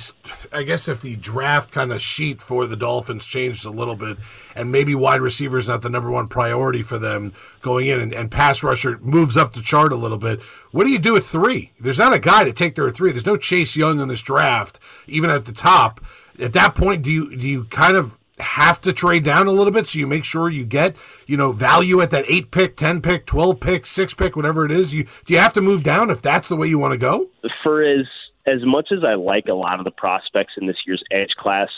I 0.54 0.64
guess 0.64 0.88
if 0.88 1.02
the 1.02 1.18
draft 1.18 1.74
kind 1.74 1.92
of 1.92 2.00
sheet 2.02 2.40
for 2.40 2.66
the 2.66 2.78
Dolphins 2.78 3.26
changed 3.26 3.66
a 3.66 3.70
little 3.70 3.98
bit, 3.98 4.18
and 4.56 4.72
maybe 4.72 4.96
wide 4.96 5.20
receiver 5.20 5.58
is 5.58 5.68
not 5.68 5.82
the 5.82 5.90
number 5.90 6.10
one 6.10 6.30
priority 6.30 6.82
for 6.82 6.98
them 6.98 7.34
going 7.62 7.88
in, 7.88 8.00
and, 8.00 8.14
and 8.14 8.32
pass 8.32 8.64
rusher 8.64 8.98
moves 9.00 9.36
up 9.36 9.52
the 9.52 9.62
chart 9.62 9.92
a 9.92 9.98
little 9.98 10.18
bit, 10.18 10.42
what 10.72 10.86
do 10.86 10.90
you 10.90 11.00
do 11.00 11.18
at 11.18 11.24
three? 11.24 11.74
There's 11.82 12.00
not 12.00 12.14
a 12.14 12.20
guy 12.20 12.46
to 12.46 12.54
take 12.54 12.76
there 12.76 12.88
at 12.88 12.96
three. 12.96 13.12
There's 13.12 13.26
no 13.26 13.36
Chase 13.36 13.76
Young 13.76 14.00
in 14.00 14.08
this 14.08 14.22
draft, 14.22 14.80
even 15.06 15.30
at 15.30 15.44
the 15.44 15.52
top. 15.52 16.00
At 16.40 16.54
that 16.54 16.76
point, 16.76 17.04
do 17.04 17.12
you 17.12 17.36
do 17.36 17.46
you 17.46 17.66
kind 17.66 17.98
of 17.98 18.18
have 18.40 18.82
to 18.82 18.92
trade 18.92 19.24
down 19.24 19.48
a 19.48 19.52
little 19.52 19.72
bit 19.72 19.88
so 19.88 20.00
you 20.00 20.08
make 20.08 20.26
sure 20.26 20.50
you 20.50 20.66
get 20.66 20.96
you 21.26 21.38
know 21.38 21.52
value 21.52 22.02
at 22.02 22.10
that 22.12 22.26
eight 22.28 22.52
pick, 22.52 22.76
ten 22.76 23.02
pick, 23.02 23.26
twelve 23.26 23.60
pick, 23.60 23.86
six 23.86 24.14
pick, 24.14 24.36
whatever 24.36 24.66
it 24.66 24.72
is. 24.72 24.94
You 24.94 25.06
do 25.26 25.34
you 25.34 25.40
have 25.40 25.54
to 25.54 25.62
move 25.62 25.84
down 25.84 26.10
if 26.10 26.22
that's 26.22 26.50
the 26.50 26.56
way 26.56 26.68
you 26.68 26.80
want 26.80 26.94
to 26.94 26.98
go? 26.98 27.30
For 27.64 27.84
as 27.84 28.06
as 28.46 28.64
much 28.64 28.92
as 28.92 29.04
I 29.04 29.16
like 29.16 29.48
a 29.48 29.54
lot 29.54 29.80
of 29.80 29.86
the 29.86 29.92
prospects 29.92 30.54
in 30.58 30.68
this 30.68 30.78
year's 30.86 31.04
edge 31.12 31.32
class, 31.38 31.70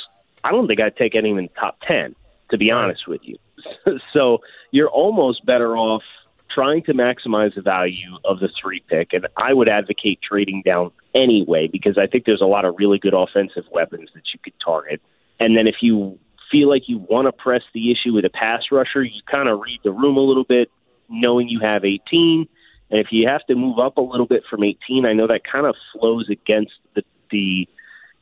I 0.43 0.51
don't 0.51 0.67
think 0.67 0.81
I'd 0.81 0.97
take 0.97 1.15
any 1.15 1.29
in 1.29 1.37
the 1.37 1.49
top 1.59 1.77
ten. 1.87 2.15
To 2.51 2.57
be 2.57 2.71
honest 2.71 3.09
with 3.09 3.19
you, 3.23 3.37
so 4.13 4.39
you're 4.71 4.89
almost 4.89 5.45
better 5.45 5.75
off 5.75 6.03
trying 6.49 6.81
to 6.83 6.93
maximize 6.93 7.53
the 7.55 7.61
value 7.61 8.17
of 8.23 8.39
the 8.39 8.49
three 8.59 8.81
pick, 8.87 9.11
and 9.11 9.27
I 9.35 9.53
would 9.53 9.67
advocate 9.67 10.19
trading 10.21 10.63
down 10.65 10.91
anyway 11.13 11.67
because 11.67 11.97
I 11.97 12.07
think 12.07 12.25
there's 12.25 12.41
a 12.41 12.45
lot 12.45 12.65
of 12.65 12.75
really 12.77 12.99
good 12.99 13.13
offensive 13.13 13.65
weapons 13.71 14.09
that 14.15 14.23
you 14.33 14.39
could 14.43 14.53
target. 14.63 15.01
And 15.39 15.57
then 15.57 15.67
if 15.67 15.75
you 15.81 16.17
feel 16.51 16.69
like 16.69 16.83
you 16.87 16.99
want 16.99 17.27
to 17.27 17.31
press 17.31 17.63
the 17.73 17.91
issue 17.91 18.13
with 18.13 18.25
a 18.25 18.29
pass 18.29 18.63
rusher, 18.71 19.03
you 19.03 19.21
kind 19.29 19.49
of 19.49 19.59
read 19.59 19.79
the 19.83 19.91
room 19.91 20.17
a 20.17 20.21
little 20.21 20.43
bit, 20.43 20.71
knowing 21.09 21.49
you 21.49 21.59
have 21.59 21.83
18. 21.85 22.47
And 22.89 22.99
if 22.99 23.07
you 23.11 23.27
have 23.27 23.45
to 23.47 23.55
move 23.55 23.79
up 23.79 23.97
a 23.97 24.01
little 24.01 24.25
bit 24.25 24.43
from 24.49 24.63
18, 24.63 25.05
I 25.05 25.13
know 25.13 25.27
that 25.27 25.41
kind 25.49 25.65
of 25.65 25.75
flows 25.93 26.29
against 26.29 26.73
the, 26.95 27.03
the 27.31 27.67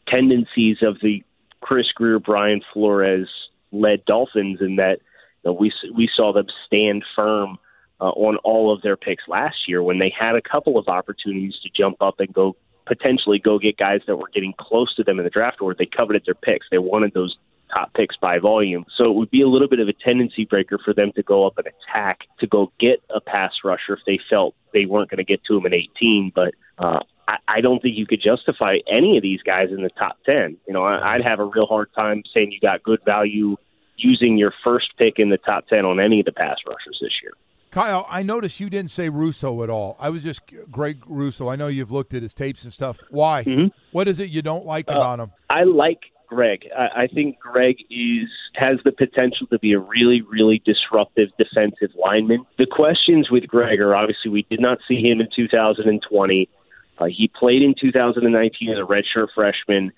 tendencies 0.08 0.78
of 0.82 0.98
the 1.02 1.24
Chris 1.62 1.92
Grier, 1.94 2.20
Brian 2.20 2.62
Flores 2.74 3.30
led 3.72 4.06
Dolphins, 4.06 4.60
in 4.62 4.76
that 4.78 5.00
you 5.44 5.52
know, 5.52 5.54
we 5.54 5.72
we 5.96 6.10
saw 6.16 6.32
them 6.32 6.48
stand 6.66 7.04
firm 7.16 7.58
uh, 8.00 8.10
on 8.10 8.38
all 8.38 8.74
of 8.74 8.82
their 8.82 8.98
picks 8.98 9.24
last 9.28 9.68
year 9.68 9.82
when 9.82 10.00
they 10.00 10.14
had 10.18 10.36
a 10.36 10.42
couple 10.42 10.78
of 10.78 10.88
opportunities 10.88 11.56
to 11.64 11.70
jump 11.76 11.98
up 12.02 12.20
and 12.20 12.34
go 12.34 12.56
potentially 12.86 13.40
go 13.40 13.58
get 13.58 13.78
guys 13.78 14.02
that 14.06 14.18
were 14.18 14.30
getting 14.34 14.54
close 14.60 14.94
to 14.96 15.04
them 15.04 15.18
in 15.18 15.26
the 15.26 15.30
draft, 15.30 15.58
or 15.60 15.74
they 15.74 15.88
coveted 15.88 16.24
their 16.26 16.36
picks. 16.36 16.68
They 16.70 16.78
wanted 16.78 17.14
those 17.14 17.36
top 17.74 17.94
picks 17.94 18.16
by 18.18 18.40
volume. 18.40 18.86
So 18.98 19.06
it 19.06 19.14
would 19.14 19.32
be 19.32 19.42
a 19.42 19.48
little 19.48 19.68
bit 19.68 19.80
of 19.80 19.88
a 19.88 19.94
tendency 19.94 20.46
breaker 20.46 20.80
for 20.84 20.94
them 20.94 21.12
to 21.16 21.24
go 21.24 21.46
up 21.46 21.58
and 21.58 21.68
attack 21.68 22.20
to 22.40 22.48
go 22.48 22.72
get 22.80 23.02
a 23.14 23.20
pass 23.22 23.52
rusher 23.64 23.94
if 23.94 24.00
they 24.06 24.20
felt 24.30 24.56
they 24.74 24.86
weren't 24.86 25.10
going 25.10 25.18
to 25.18 25.24
get 25.24 25.44
to 25.46 25.58
him 25.58 25.66
at 25.66 25.74
18. 25.74 26.32
But 26.34 26.54
uh, 26.78 27.00
I, 27.28 27.38
I 27.48 27.62
don't 27.62 27.82
think 27.82 27.98
you 27.98 28.06
could 28.06 28.22
justify 28.22 28.78
any 28.92 29.18
of 29.18 29.24
these 29.24 29.42
guys 29.42 29.70
in 29.72 29.84
the 29.84 29.90
top 29.90 30.18
10. 30.26 30.58
You 30.68 30.74
know, 30.74 30.84
I, 30.84 31.16
I'd 31.16 31.24
have 31.24 31.40
a 31.40 31.46
real 31.46 31.66
hard 31.66 31.90
time 31.96 32.24
saying 32.34 32.52
you 32.52 32.60
got 32.60 32.84
good 32.84 33.00
value 33.06 33.58
using 33.98 34.38
your 34.38 34.54
first 34.64 34.88
pick 34.98 35.20
in 35.20 35.30
the 35.30 35.38
top 35.38 35.68
10 35.68 35.86
on 35.86 36.00
any 36.00 36.20
of 36.20 36.26
the 36.26 36.32
pass 36.34 36.58
rushers 36.68 37.00
this 37.02 37.14
year. 37.24 37.32
Kyle, 37.72 38.06
I 38.10 38.24
noticed 38.24 38.62
you 38.62 38.70
didn't 38.70 38.92
say 38.92 39.10
Rousseau 39.10 39.62
at 39.64 39.70
all. 39.70 39.98
I 40.00 40.10
was 40.10 40.24
just 40.24 40.42
Greg 40.72 41.04
Rousseau. 41.06 41.50
I 41.50 41.58
know 41.58 41.68
you've 41.68 41.92
looked 41.92 42.14
at 42.14 42.22
his 42.22 42.34
tapes 42.34 42.64
and 42.64 42.72
stuff. 42.72 43.02
Why? 43.10 43.44
Mm-hmm. 43.44 43.68
What 43.92 44.08
is 44.08 44.20
it 44.20 44.30
you 44.30 44.42
don't 44.42 44.66
like 44.66 44.90
Uh, 44.90 44.96
about 44.96 45.20
him? 45.20 45.32
I 45.50 45.64
like 45.64 46.00
Greg. 46.28 46.68
I, 46.78 47.04
I 47.04 47.08
think 47.08 47.40
Greg 47.40 47.78
is 47.90 48.30
has 48.56 48.78
the 48.84 48.92
potential 48.92 49.48
to 49.48 49.60
be 49.60 49.74
a 49.74 49.80
really, 49.80 50.22
really 50.22 50.62
disruptive 50.66 51.30
defensive 51.38 51.92
lineman. 51.96 52.46
The 52.58 52.66
questions 52.66 53.30
with 53.30 53.48
Greg 53.48 53.80
are 53.82 53.96
obviously 53.96 54.32
we 54.32 54.46
did 54.50 54.60
not 54.60 54.80
see 54.88 55.02
him 55.02 55.20
in 55.22 55.28
2020. 55.36 56.50
Uh, 56.98 57.06
he 57.06 57.30
played 57.40 57.62
in 57.62 57.76
2019 57.80 58.70
as 58.70 58.78
a 58.78 58.82
redshirt 58.82 59.28
freshman 59.36 59.92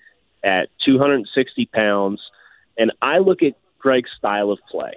at 0.44 0.68
260 0.84 1.66
pounds, 1.66 2.20
and 2.76 2.92
I 3.02 3.18
look 3.18 3.42
at 3.42 3.54
Greg's 3.78 4.10
style 4.16 4.50
of 4.50 4.58
play, 4.70 4.94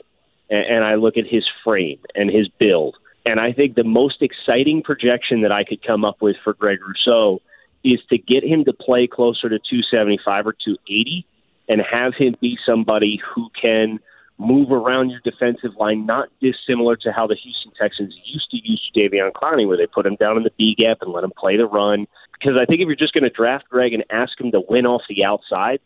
and, 0.50 0.78
and 0.78 0.84
I 0.84 0.96
look 0.96 1.18
at 1.18 1.26
his 1.28 1.46
frame 1.64 2.00
and 2.16 2.30
his 2.30 2.48
build, 2.48 2.98
and 3.26 3.40
I 3.40 3.54
think 3.54 3.76
the 3.76 3.84
most 3.84 4.22
exciting 4.22 4.82
projection 4.82 5.42
that 5.42 5.52
I 5.52 5.64
could 5.64 5.86
come 5.86 6.04
up 6.04 6.22
with 6.22 6.36
for 6.44 6.54
Greg 6.54 6.80
Rousseau 6.82 7.42
is 7.84 8.00
to 8.10 8.18
get 8.18 8.44
him 8.44 8.66
to 8.66 8.74
play 8.74 9.08
closer 9.08 9.50
to 9.50 9.58
275 9.58 10.48
or 10.48 10.54
280 10.54 11.26
and 11.68 11.82
have 11.82 12.14
him 12.16 12.36
be 12.42 12.58
somebody 12.66 13.22
who 13.34 13.50
can 13.60 14.00
move 14.38 14.72
around 14.72 15.12
your 15.12 15.20
defensive 15.24 15.76
line, 15.80 16.06
not 16.06 16.30
dissimilar 16.42 16.96
to 16.96 17.12
how 17.12 17.28
the 17.28 17.36
Houston 17.36 17.72
Texans 17.80 18.14
used 18.26 18.50
to 18.52 18.58
use 18.58 18.92
Davion 18.96 19.32
Clowney, 19.32 19.68
where 19.68 19.78
they 19.78 19.86
put 19.86 20.06
him 20.06 20.16
down 20.16 20.38
in 20.38 20.44
the 20.44 20.52
B 20.58 20.76
gap 20.78 20.98
and 21.02 21.12
let 21.14 21.24
him 21.24 21.32
play 21.38 21.58
the 21.58 21.66
run. 21.66 22.08
Because 22.34 22.58
I 22.60 22.66
think 22.66 22.82
if 22.82 22.88
you're 22.88 22.96
just 22.96 23.14
going 23.14 23.24
to 23.24 23.30
draft 23.30 23.70
Greg 23.70 23.94
and 23.94 24.04
ask 24.10 24.40
him 24.40 24.52
to 24.52 24.62
win 24.68 24.86
off 24.88 25.04
the 25.08 25.24
outside, 25.24 25.80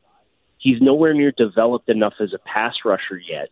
he's 0.58 0.82
nowhere 0.82 1.14
near 1.14 1.32
developed 1.32 1.90
enough 1.90 2.14
as 2.20 2.34
a 2.34 2.40
pass 2.40 2.74
rusher 2.86 3.18
yet 3.18 3.50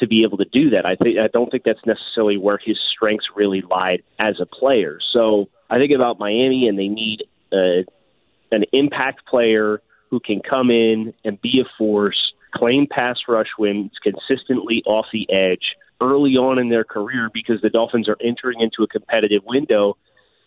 to 0.00 0.06
be 0.06 0.24
able 0.24 0.38
to 0.38 0.46
do 0.46 0.70
that. 0.70 0.84
I 0.84 0.96
think 0.96 1.18
I 1.18 1.28
don't 1.28 1.50
think 1.50 1.62
that's 1.64 1.84
necessarily 1.86 2.36
where 2.36 2.58
his 2.58 2.78
strengths 2.92 3.26
really 3.36 3.62
lied 3.62 4.02
as 4.18 4.40
a 4.40 4.46
player. 4.46 4.98
So 5.12 5.48
I 5.68 5.78
think 5.78 5.92
about 5.92 6.18
Miami, 6.18 6.66
and 6.66 6.78
they 6.78 6.88
need 6.88 7.22
uh, 7.52 7.82
an 8.52 8.64
impact 8.72 9.26
player 9.26 9.80
who 10.10 10.20
can 10.20 10.40
come 10.40 10.70
in 10.70 11.14
and 11.24 11.40
be 11.40 11.60
a 11.60 11.68
force, 11.78 12.32
claim 12.54 12.86
pass 12.90 13.18
rush 13.28 13.48
wins 13.58 13.92
consistently 14.02 14.82
off 14.86 15.06
the 15.12 15.30
edge 15.30 15.76
early 16.00 16.32
on 16.36 16.58
in 16.58 16.68
their 16.68 16.84
career 16.84 17.30
because 17.32 17.60
the 17.62 17.70
Dolphins 17.70 18.08
are 18.08 18.16
entering 18.22 18.60
into 18.60 18.82
a 18.82 18.88
competitive 18.88 19.42
window. 19.46 19.96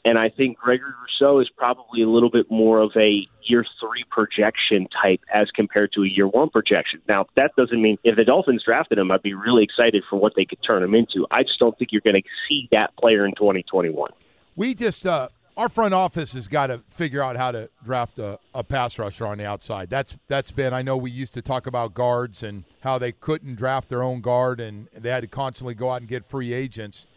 And 0.05 0.19
I 0.19 0.29
think 0.29 0.57
Gregory 0.57 0.91
Rousseau 1.01 1.39
is 1.39 1.49
probably 1.55 2.01
a 2.01 2.09
little 2.09 2.29
bit 2.29 2.51
more 2.51 2.79
of 2.79 2.91
a 2.97 3.25
year 3.43 3.65
three 3.79 4.03
projection 4.09 4.87
type 5.01 5.21
as 5.33 5.49
compared 5.55 5.93
to 5.93 6.03
a 6.03 6.07
year 6.07 6.27
one 6.27 6.49
projection. 6.49 7.01
Now, 7.07 7.27
that 7.37 7.51
doesn't 7.55 7.81
mean 7.81 7.97
if 8.03 8.17
the 8.17 8.25
Dolphins 8.25 8.63
drafted 8.65 8.97
him, 8.97 9.11
I'd 9.11 9.21
be 9.21 9.33
really 9.33 9.63
excited 9.63 10.03
for 10.09 10.19
what 10.19 10.33
they 10.35 10.43
could 10.43 10.59
turn 10.65 10.83
him 10.83 10.93
into. 10.93 11.25
I 11.31 11.43
just 11.43 11.57
don't 11.57 11.77
think 11.77 11.93
you're 11.93 12.01
going 12.01 12.21
to 12.21 12.29
see 12.49 12.67
that 12.71 12.97
player 12.97 13.25
in 13.25 13.33
2021. 13.35 14.11
We 14.57 14.75
just, 14.75 15.07
uh, 15.07 15.29
our 15.55 15.69
front 15.69 15.93
office 15.93 16.33
has 16.33 16.47
got 16.47 16.67
to 16.67 16.81
figure 16.89 17.21
out 17.21 17.37
how 17.37 17.51
to 17.51 17.69
draft 17.83 18.19
a, 18.19 18.39
a 18.53 18.63
pass 18.63 18.97
rusher 18.97 19.27
on 19.27 19.37
the 19.37 19.45
outside. 19.45 19.89
That's 19.89 20.17
that's 20.27 20.51
been. 20.51 20.73
I 20.73 20.81
know 20.81 20.97
we 20.97 21.11
used 21.11 21.33
to 21.35 21.41
talk 21.41 21.67
about 21.67 21.93
guards 21.93 22.41
and 22.43 22.63
how 22.81 22.97
they 22.97 23.11
couldn't 23.11 23.55
draft 23.55 23.89
their 23.89 24.03
own 24.03 24.21
guard 24.21 24.59
and 24.59 24.87
they 24.93 25.09
had 25.09 25.21
to 25.21 25.27
constantly 25.27 25.75
go 25.75 25.91
out 25.91 26.01
and 26.01 26.07
get 26.07 26.25
free 26.25 26.53
agents. 26.53 27.07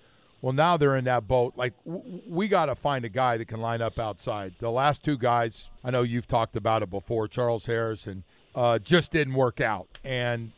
Well, 0.42 0.52
now 0.52 0.76
they're 0.76 0.96
in 0.96 1.04
that 1.04 1.26
boat. 1.26 1.54
Like 1.56 1.72
w- 1.84 2.22
we 2.28 2.46
got 2.46 2.66
to 2.66 2.74
find 2.74 3.04
a 3.04 3.08
guy 3.08 3.36
that 3.38 3.46
can 3.46 3.60
line 3.60 3.80
up 3.80 3.98
outside. 3.98 4.54
The 4.58 4.70
last 4.70 5.02
two 5.02 5.16
guys, 5.16 5.70
I 5.82 5.90
know 5.90 6.02
you've 6.02 6.26
talked 6.26 6.56
about 6.56 6.82
it 6.82 6.90
before, 6.90 7.26
Charles 7.28 7.66
Harris 7.66 8.06
and 8.06 8.22
uh, 8.54 8.78
just 8.78 9.12
didn't 9.12 9.34
work 9.34 9.60
out. 9.60 9.98
And 10.04 10.52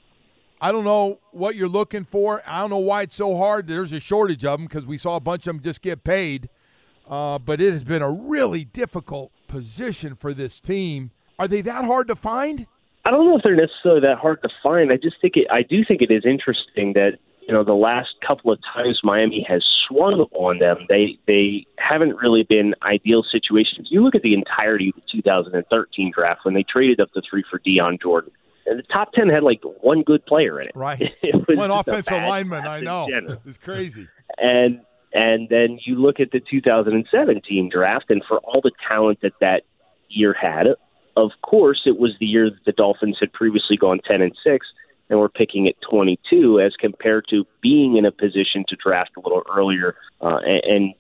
I 0.60 0.72
don't 0.72 0.84
know 0.84 1.20
what 1.30 1.54
you're 1.54 1.68
looking 1.68 2.04
for. 2.04 2.42
I 2.44 2.58
don't 2.58 2.70
know 2.70 2.78
why 2.78 3.02
it's 3.02 3.14
so 3.14 3.36
hard. 3.36 3.68
There's 3.68 3.92
a 3.92 4.00
shortage 4.00 4.44
of 4.44 4.58
them 4.58 4.66
because 4.66 4.86
we 4.86 4.98
saw 4.98 5.14
a 5.14 5.20
bunch 5.20 5.46
of 5.46 5.54
them 5.54 5.62
just 5.62 5.80
get 5.80 6.02
paid 6.02 6.48
uh, 7.08 7.38
but 7.38 7.60
it 7.60 7.72
has 7.72 7.84
been 7.84 8.02
a 8.02 8.10
really 8.10 8.64
difficult 8.64 9.32
position 9.48 10.14
for 10.14 10.34
this 10.34 10.60
team. 10.60 11.10
Are 11.38 11.48
they 11.48 11.60
that 11.62 11.84
hard 11.84 12.08
to 12.08 12.16
find? 12.16 12.66
I 13.04 13.10
don't 13.10 13.26
know 13.26 13.36
if 13.36 13.42
they're 13.42 13.56
necessarily 13.56 14.00
that 14.02 14.18
hard 14.18 14.42
to 14.42 14.48
find. 14.62 14.92
I 14.92 14.96
just 14.96 15.16
think 15.22 15.36
it. 15.36 15.46
I 15.50 15.62
do 15.62 15.84
think 15.86 16.02
it 16.02 16.10
is 16.10 16.24
interesting 16.26 16.92
that 16.92 17.12
you 17.46 17.54
know 17.54 17.64
the 17.64 17.72
last 17.72 18.10
couple 18.26 18.52
of 18.52 18.58
times 18.74 19.00
Miami 19.02 19.44
has 19.48 19.64
swung 19.88 20.26
on 20.32 20.58
them, 20.58 20.78
they 20.88 21.18
they 21.26 21.64
haven't 21.78 22.16
really 22.16 22.42
been 22.42 22.74
ideal 22.82 23.24
situations. 23.30 23.88
You 23.90 24.02
look 24.02 24.14
at 24.14 24.22
the 24.22 24.34
entirety 24.34 24.90
of 24.90 24.96
the 24.96 25.02
2013 25.22 26.12
draft 26.14 26.40
when 26.44 26.54
they 26.54 26.64
traded 26.64 27.00
up 27.00 27.08
the 27.14 27.22
three 27.28 27.44
for 27.50 27.58
Dion 27.64 27.98
Jordan. 28.02 28.32
And 28.66 28.78
the 28.78 28.82
top 28.92 29.12
ten 29.14 29.30
had 29.30 29.42
like 29.42 29.62
one 29.80 30.02
good 30.02 30.26
player 30.26 30.60
in 30.60 30.66
it. 30.66 30.72
Right, 30.74 31.02
one 31.48 31.70
offensive 31.70 32.12
lineman. 32.12 32.66
I 32.66 32.80
know 32.80 33.08
it's 33.46 33.56
crazy. 33.56 34.08
And 34.36 34.82
and 35.12 35.48
then 35.48 35.78
you 35.84 35.96
look 35.96 36.20
at 36.20 36.30
the 36.30 36.40
2017 36.40 37.70
draft, 37.72 38.06
and 38.10 38.22
for 38.28 38.38
all 38.38 38.60
the 38.62 38.72
talent 38.86 39.20
that 39.22 39.32
that 39.40 39.62
year 40.08 40.34
had, 40.34 40.66
of 41.16 41.30
course, 41.42 41.82
it 41.86 41.98
was 41.98 42.12
the 42.20 42.26
year 42.26 42.50
that 42.50 42.64
the 42.64 42.72
Dolphins 42.72 43.16
had 43.18 43.32
previously 43.32 43.76
gone 43.76 44.00
10 44.06 44.22
and 44.22 44.36
6 44.44 44.66
and 45.10 45.18
were 45.18 45.28
picking 45.28 45.66
at 45.66 45.74
22 45.88 46.60
as 46.60 46.74
compared 46.78 47.26
to 47.30 47.44
being 47.62 47.96
in 47.96 48.04
a 48.04 48.12
position 48.12 48.64
to 48.68 48.76
draft 48.76 49.10
a 49.16 49.20
little 49.20 49.42
earlier 49.52 49.96
uh, 50.20 50.38
and, 50.44 50.62
and 50.64 50.94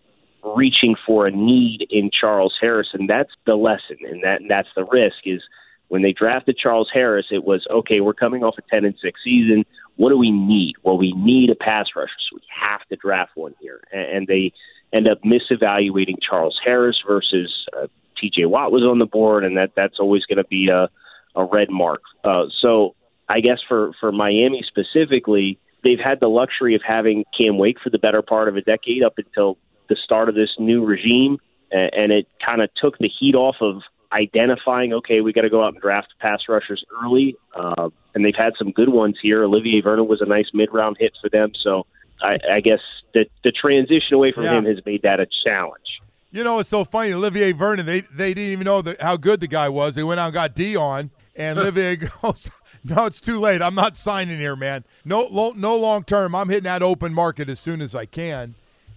reaching 0.56 0.96
for 1.06 1.26
a 1.26 1.30
need 1.30 1.86
in 1.90 2.10
Charles 2.10 2.54
Harris. 2.60 2.88
And 2.92 3.08
that's 3.08 3.30
the 3.46 3.54
lesson, 3.54 3.96
and, 4.10 4.22
that, 4.24 4.40
and 4.40 4.50
that's 4.50 4.68
the 4.74 4.84
risk 4.84 5.18
is 5.24 5.42
when 5.88 6.02
they 6.02 6.12
drafted 6.12 6.58
Charles 6.58 6.90
Harris, 6.92 7.26
it 7.30 7.44
was 7.44 7.66
okay, 7.70 8.00
we're 8.00 8.14
coming 8.14 8.42
off 8.42 8.56
a 8.58 8.62
10 8.62 8.84
and 8.84 8.94
6 9.00 9.20
season. 9.22 9.64
What 9.98 10.10
do 10.10 10.16
we 10.16 10.30
need? 10.30 10.76
Well, 10.82 10.96
we 10.96 11.12
need 11.12 11.50
a 11.50 11.54
pass 11.54 11.88
rusher, 11.94 12.12
so 12.30 12.36
we 12.36 12.42
have 12.60 12.86
to 12.88 12.96
draft 12.96 13.32
one 13.34 13.54
here. 13.60 13.80
And 13.92 14.26
they 14.26 14.52
end 14.92 15.08
up 15.08 15.18
misevaluating 15.22 16.16
Charles 16.22 16.58
Harris 16.64 16.96
versus 17.06 17.52
uh, 17.76 17.88
T.J. 18.18 18.46
Watt 18.46 18.72
was 18.72 18.84
on 18.84 19.00
the 19.00 19.06
board, 19.06 19.44
and 19.44 19.56
that 19.56 19.72
that's 19.76 19.98
always 19.98 20.24
going 20.24 20.38
to 20.38 20.48
be 20.48 20.68
a 20.68 20.88
a 21.34 21.44
red 21.44 21.68
mark. 21.70 22.00
Uh, 22.24 22.44
so 22.60 22.94
I 23.28 23.40
guess 23.40 23.58
for 23.68 23.92
for 24.00 24.12
Miami 24.12 24.64
specifically, 24.66 25.58
they've 25.84 25.98
had 25.98 26.20
the 26.20 26.28
luxury 26.28 26.74
of 26.74 26.82
having 26.86 27.24
Cam 27.36 27.58
Wake 27.58 27.78
for 27.82 27.90
the 27.90 27.98
better 27.98 28.22
part 28.22 28.48
of 28.48 28.56
a 28.56 28.62
decade 28.62 29.02
up 29.02 29.14
until 29.18 29.58
the 29.88 29.96
start 29.96 30.28
of 30.28 30.34
this 30.34 30.50
new 30.58 30.84
regime, 30.84 31.38
and 31.70 32.12
it 32.12 32.26
kind 32.44 32.62
of 32.62 32.70
took 32.74 32.98
the 32.98 33.08
heat 33.08 33.34
off 33.34 33.56
of 33.60 33.82
identifying, 34.12 34.92
okay, 34.92 35.20
we 35.20 35.32
got 35.32 35.42
to 35.42 35.50
go 35.50 35.62
out 35.62 35.74
and 35.74 35.82
draft 35.82 36.08
pass 36.20 36.40
rushers 36.48 36.84
early. 37.02 37.36
Uh, 37.54 37.90
and 38.14 38.24
they've 38.24 38.34
had 38.34 38.54
some 38.58 38.70
good 38.72 38.88
ones 38.88 39.16
here. 39.20 39.44
Olivier 39.44 39.80
Vernon 39.80 40.08
was 40.08 40.20
a 40.20 40.26
nice 40.26 40.48
mid 40.54 40.72
round 40.72 40.96
hit 40.98 41.12
for 41.20 41.28
them. 41.28 41.52
So 41.62 41.86
I, 42.22 42.38
I 42.50 42.60
guess 42.60 42.80
the, 43.14 43.26
the 43.44 43.52
transition 43.52 44.14
away 44.14 44.32
from 44.32 44.44
yeah. 44.44 44.54
him 44.54 44.64
has 44.64 44.78
made 44.84 45.02
that 45.02 45.20
a 45.20 45.26
challenge. 45.44 46.00
You 46.30 46.44
know, 46.44 46.58
it's 46.58 46.68
so 46.68 46.84
funny. 46.84 47.12
Olivier 47.12 47.52
Vernon, 47.52 47.86
they, 47.86 48.00
they 48.00 48.34
didn't 48.34 48.52
even 48.52 48.64
know 48.64 48.82
the, 48.82 48.96
how 49.00 49.16
good 49.16 49.40
the 49.40 49.46
guy 49.46 49.68
was. 49.68 49.94
They 49.94 50.02
went 50.02 50.20
out 50.20 50.26
and 50.26 50.34
got 50.34 50.54
Dion, 50.54 51.10
and 51.34 51.58
Olivier 51.60 51.96
goes, 51.96 52.50
No, 52.84 53.06
it's 53.06 53.20
too 53.20 53.40
late. 53.40 53.60
I'm 53.60 53.74
not 53.74 53.96
signing 53.96 54.38
here, 54.38 54.56
man. 54.56 54.84
No, 55.04 55.52
no 55.56 55.76
long 55.76 56.04
term. 56.04 56.34
I'm 56.34 56.48
hitting 56.48 56.64
that 56.64 56.82
open 56.82 57.12
market 57.12 57.48
as 57.48 57.60
soon 57.60 57.80
as 57.80 57.94
I 57.94 58.06
can. 58.06 58.54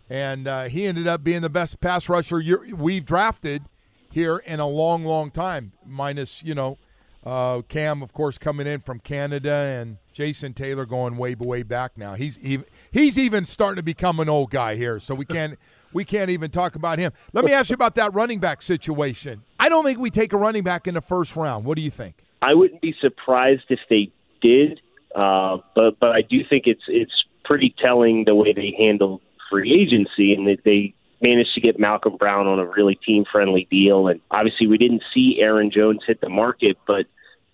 And 0.10 0.48
uh, 0.48 0.64
he 0.64 0.86
ended 0.86 1.08
up 1.08 1.24
being 1.24 1.42
the 1.42 1.50
best 1.50 1.80
pass 1.80 2.10
rusher 2.10 2.42
we've 2.76 3.06
drafted 3.06 3.64
here 4.12 4.38
in 4.38 4.60
a 4.60 4.68
long, 4.68 5.04
long 5.04 5.32
time. 5.32 5.72
Minus, 5.86 6.44
you 6.44 6.54
know, 6.54 6.78
uh, 7.26 7.62
Cam, 7.68 8.02
of 8.02 8.14
course, 8.14 8.38
coming 8.38 8.68
in 8.68 8.80
from 8.80 9.00
Canada, 9.00 9.52
and 9.52 9.98
Jason 10.14 10.54
Taylor 10.54 10.86
going 10.86 11.18
way, 11.18 11.36
way 11.36 11.64
back 11.64 11.98
now. 11.98 12.16
He's 12.16 12.40
even 12.40 12.66
he's 12.92 13.18
even 13.18 13.46
starting 13.46 13.78
to 13.78 13.84
become 13.84 14.20
an 14.20 14.30
old 14.30 14.50
guy 14.50 14.76
here, 14.76 15.00
so 15.00 15.14
we 15.14 15.26
can't 15.26 15.58
we 15.94 16.04
can't 16.04 16.30
even 16.30 16.52
talk 16.52 16.76
about 16.76 17.00
him. 17.00 17.12
Let 17.34 17.46
me 17.46 17.54
ask 17.54 17.70
you 17.70 17.76
about 17.76 17.96
that 17.96 18.14
running 18.14 18.40
back 18.40 18.62
situation. 18.62 19.44
I 19.60 19.70
don't 19.70 19.84
think 19.84 20.00
we 20.00 20.10
take 20.10 20.34
a 20.34 20.38
running 20.38 20.64
back 20.64 20.88
in 20.88 20.96
the 20.96 21.02
first 21.02 21.36
round. 21.36 21.66
What 21.66 21.76
do 21.76 21.84
you 21.84 21.92
think? 21.92 22.16
I 22.42 22.54
wouldn't 22.54 22.82
be 22.82 22.96
surprised 23.00 23.66
if 23.70 23.80
they 23.90 24.12
did, 24.42 24.82
uh, 25.16 25.58
but 25.76 26.00
but 26.00 26.10
I 26.10 26.22
do 26.22 26.40
think 26.50 26.64
it's 26.66 26.84
it's 26.88 27.14
pretty 27.46 27.74
telling 27.80 28.26
the 28.26 28.36
way 28.36 28.54
they 28.54 28.74
handle 28.78 29.22
free 29.50 29.74
agency 29.74 30.34
and 30.34 30.48
that 30.48 30.64
they 30.64 30.96
managed 31.22 31.54
to 31.56 31.62
get 31.62 31.80
Malcolm 31.80 32.18
Brown 32.18 32.48
on 32.48 32.60
a 32.60 32.66
really 32.66 32.96
team 32.96 33.26
friendly 33.32 33.68
deal. 33.70 34.08
And 34.08 34.20
obviously, 34.32 34.68
we 34.68 34.78
didn't 34.78 35.04
see 35.14 35.38
Aaron 35.40 35.72
Jones 35.72 36.02
hit 36.06 36.22
the 36.22 36.30
market, 36.30 36.78
but 36.88 37.06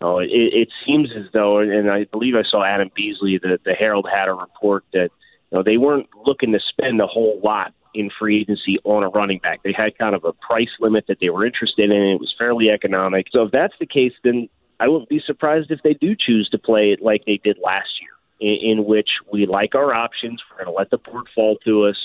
uh, 0.01 0.17
it, 0.17 0.53
it 0.53 0.69
seems 0.85 1.09
as 1.15 1.25
though, 1.33 1.59
and 1.59 1.89
I 1.89 2.05
believe 2.05 2.35
I 2.35 2.43
saw 2.43 2.63
Adam 2.63 2.91
Beasley, 2.95 3.39
the, 3.39 3.59
the 3.65 3.73
Herald 3.73 4.07
had 4.11 4.27
a 4.27 4.33
report 4.33 4.85
that 4.93 5.09
you 5.51 5.57
know, 5.57 5.63
they 5.63 5.77
weren't 5.77 6.07
looking 6.25 6.51
to 6.53 6.59
spend 6.59 7.01
a 7.01 7.07
whole 7.07 7.39
lot 7.43 7.73
in 7.93 8.11
free 8.19 8.41
agency 8.41 8.77
on 8.83 9.03
a 9.03 9.09
running 9.09 9.39
back. 9.39 9.63
They 9.63 9.73
had 9.73 9.97
kind 9.97 10.13
of 10.13 10.23
a 10.23 10.33
price 10.33 10.69
limit 10.79 11.05
that 11.07 11.17
they 11.19 11.29
were 11.29 11.45
interested 11.45 11.89
in. 11.89 11.91
And 11.91 12.11
it 12.11 12.19
was 12.19 12.33
fairly 12.37 12.69
economic. 12.69 13.27
So 13.31 13.43
if 13.43 13.51
that's 13.51 13.73
the 13.79 13.87
case, 13.87 14.13
then 14.23 14.49
I 14.79 14.87
wouldn't 14.87 15.09
be 15.09 15.21
surprised 15.25 15.71
if 15.71 15.81
they 15.83 15.95
do 15.95 16.15
choose 16.15 16.47
to 16.49 16.59
play 16.59 16.91
it 16.91 17.01
like 17.01 17.23
they 17.25 17.39
did 17.43 17.57
last 17.63 17.89
year, 18.01 18.11
in, 18.39 18.79
in 18.79 18.85
which 18.85 19.09
we 19.31 19.47
like 19.47 19.73
our 19.73 19.93
options. 19.93 20.41
We're 20.49 20.63
going 20.63 20.75
to 20.75 20.77
let 20.77 20.91
the 20.91 20.99
board 20.99 21.25
fall 21.33 21.57
to 21.65 21.85
us 21.85 21.97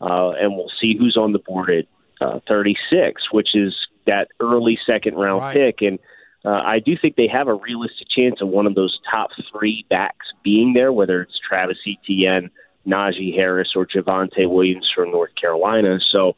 uh, 0.00 0.30
and 0.30 0.54
we'll 0.54 0.70
see 0.80 0.96
who's 0.96 1.16
on 1.16 1.32
the 1.32 1.38
board 1.38 1.70
at 1.70 1.86
uh, 2.20 2.40
36, 2.48 3.32
which 3.32 3.54
is 3.54 3.74
that 4.06 4.28
early 4.40 4.78
second 4.86 5.14
round 5.14 5.40
right. 5.40 5.54
pick. 5.54 5.82
And 5.82 5.98
uh, 6.44 6.62
I 6.64 6.78
do 6.78 6.96
think 7.00 7.16
they 7.16 7.28
have 7.28 7.48
a 7.48 7.54
realistic 7.54 8.08
chance 8.08 8.40
of 8.40 8.48
one 8.48 8.66
of 8.66 8.74
those 8.74 8.98
top 9.10 9.30
three 9.52 9.84
backs 9.90 10.26
being 10.42 10.72
there, 10.72 10.92
whether 10.92 11.22
it's 11.22 11.38
Travis 11.46 11.78
Etienne, 11.86 12.50
Najee 12.86 13.34
Harris, 13.34 13.72
or 13.76 13.86
Javonte 13.86 14.48
Williams 14.48 14.88
from 14.94 15.10
North 15.10 15.34
Carolina. 15.40 15.98
So 16.10 16.36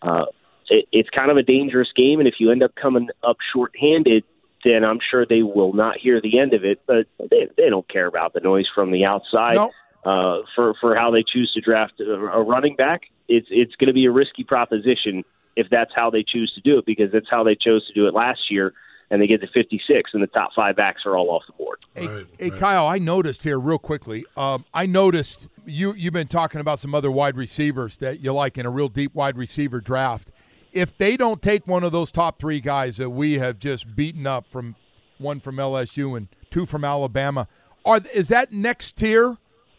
uh, 0.00 0.26
it, 0.68 0.86
it's 0.90 1.10
kind 1.10 1.30
of 1.30 1.36
a 1.36 1.42
dangerous 1.42 1.92
game, 1.94 2.18
and 2.18 2.28
if 2.28 2.34
you 2.38 2.50
end 2.50 2.62
up 2.62 2.74
coming 2.74 3.08
up 3.22 3.36
short-handed, 3.52 4.24
then 4.64 4.84
I'm 4.84 5.00
sure 5.10 5.26
they 5.26 5.42
will 5.42 5.72
not 5.72 5.98
hear 5.98 6.20
the 6.20 6.38
end 6.38 6.54
of 6.54 6.64
it. 6.64 6.80
But 6.86 7.06
they, 7.18 7.48
they 7.56 7.68
don't 7.68 7.88
care 7.88 8.06
about 8.06 8.32
the 8.32 8.40
noise 8.40 8.66
from 8.74 8.90
the 8.90 9.04
outside. 9.04 9.56
Nope 9.56 9.72
uh, 10.04 10.38
for 10.54 10.74
for 10.80 10.96
how 10.96 11.10
they 11.10 11.22
choose 11.22 11.52
to 11.54 11.60
draft 11.60 12.00
a, 12.00 12.12
a 12.12 12.42
running 12.42 12.76
back. 12.76 13.02
It's 13.28 13.46
it's 13.50 13.74
going 13.76 13.88
to 13.88 13.94
be 13.94 14.06
a 14.06 14.10
risky 14.10 14.44
proposition 14.44 15.24
if 15.56 15.68
that's 15.70 15.92
how 15.94 16.10
they 16.10 16.24
choose 16.26 16.52
to 16.54 16.60
do 16.60 16.78
it 16.78 16.86
because 16.86 17.12
that's 17.12 17.28
how 17.30 17.44
they 17.44 17.54
chose 17.54 17.86
to 17.86 17.92
do 17.92 18.06
it 18.06 18.14
last 18.14 18.50
year. 18.50 18.72
And 19.10 19.20
they 19.20 19.26
get 19.26 19.42
to 19.42 19.46
56, 19.46 20.10
and 20.14 20.22
the 20.22 20.26
top 20.28 20.52
five 20.56 20.74
backs 20.74 21.02
are 21.04 21.18
all 21.18 21.28
off 21.28 21.42
the 21.46 21.52
board. 21.52 21.84
Hey, 21.94 22.06
right, 22.06 22.26
hey 22.38 22.48
right. 22.48 22.58
Kyle, 22.58 22.86
I 22.86 22.96
noticed 22.96 23.42
here 23.42 23.60
real 23.60 23.78
quickly. 23.78 24.24
Um, 24.38 24.64
I 24.72 24.86
noticed 24.86 25.48
you 25.66 25.92
you've 25.92 26.14
been 26.14 26.28
talking 26.28 26.62
about 26.62 26.78
some 26.78 26.94
other 26.94 27.10
wide 27.10 27.36
receivers 27.36 27.98
that 27.98 28.20
you 28.20 28.32
like 28.32 28.56
in 28.56 28.64
a 28.64 28.70
real 28.70 28.88
deep 28.88 29.14
wide 29.14 29.36
receiver 29.36 29.80
draft. 29.80 30.30
If 30.72 30.96
they 30.96 31.18
don't 31.18 31.42
take 31.42 31.66
one 31.66 31.84
of 31.84 31.92
those 31.92 32.10
top 32.10 32.38
three 32.38 32.60
guys 32.60 32.96
that 32.96 33.10
we 33.10 33.34
have 33.34 33.58
just 33.58 33.94
beaten 33.94 34.26
up 34.26 34.46
from 34.46 34.76
one 35.18 35.40
from 35.40 35.56
LSU 35.56 36.16
and 36.16 36.28
two 36.50 36.64
from 36.64 36.82
Alabama, 36.82 37.46
Are 37.84 38.00
is 38.14 38.28
that 38.28 38.50
next 38.50 38.92
tier 38.96 39.36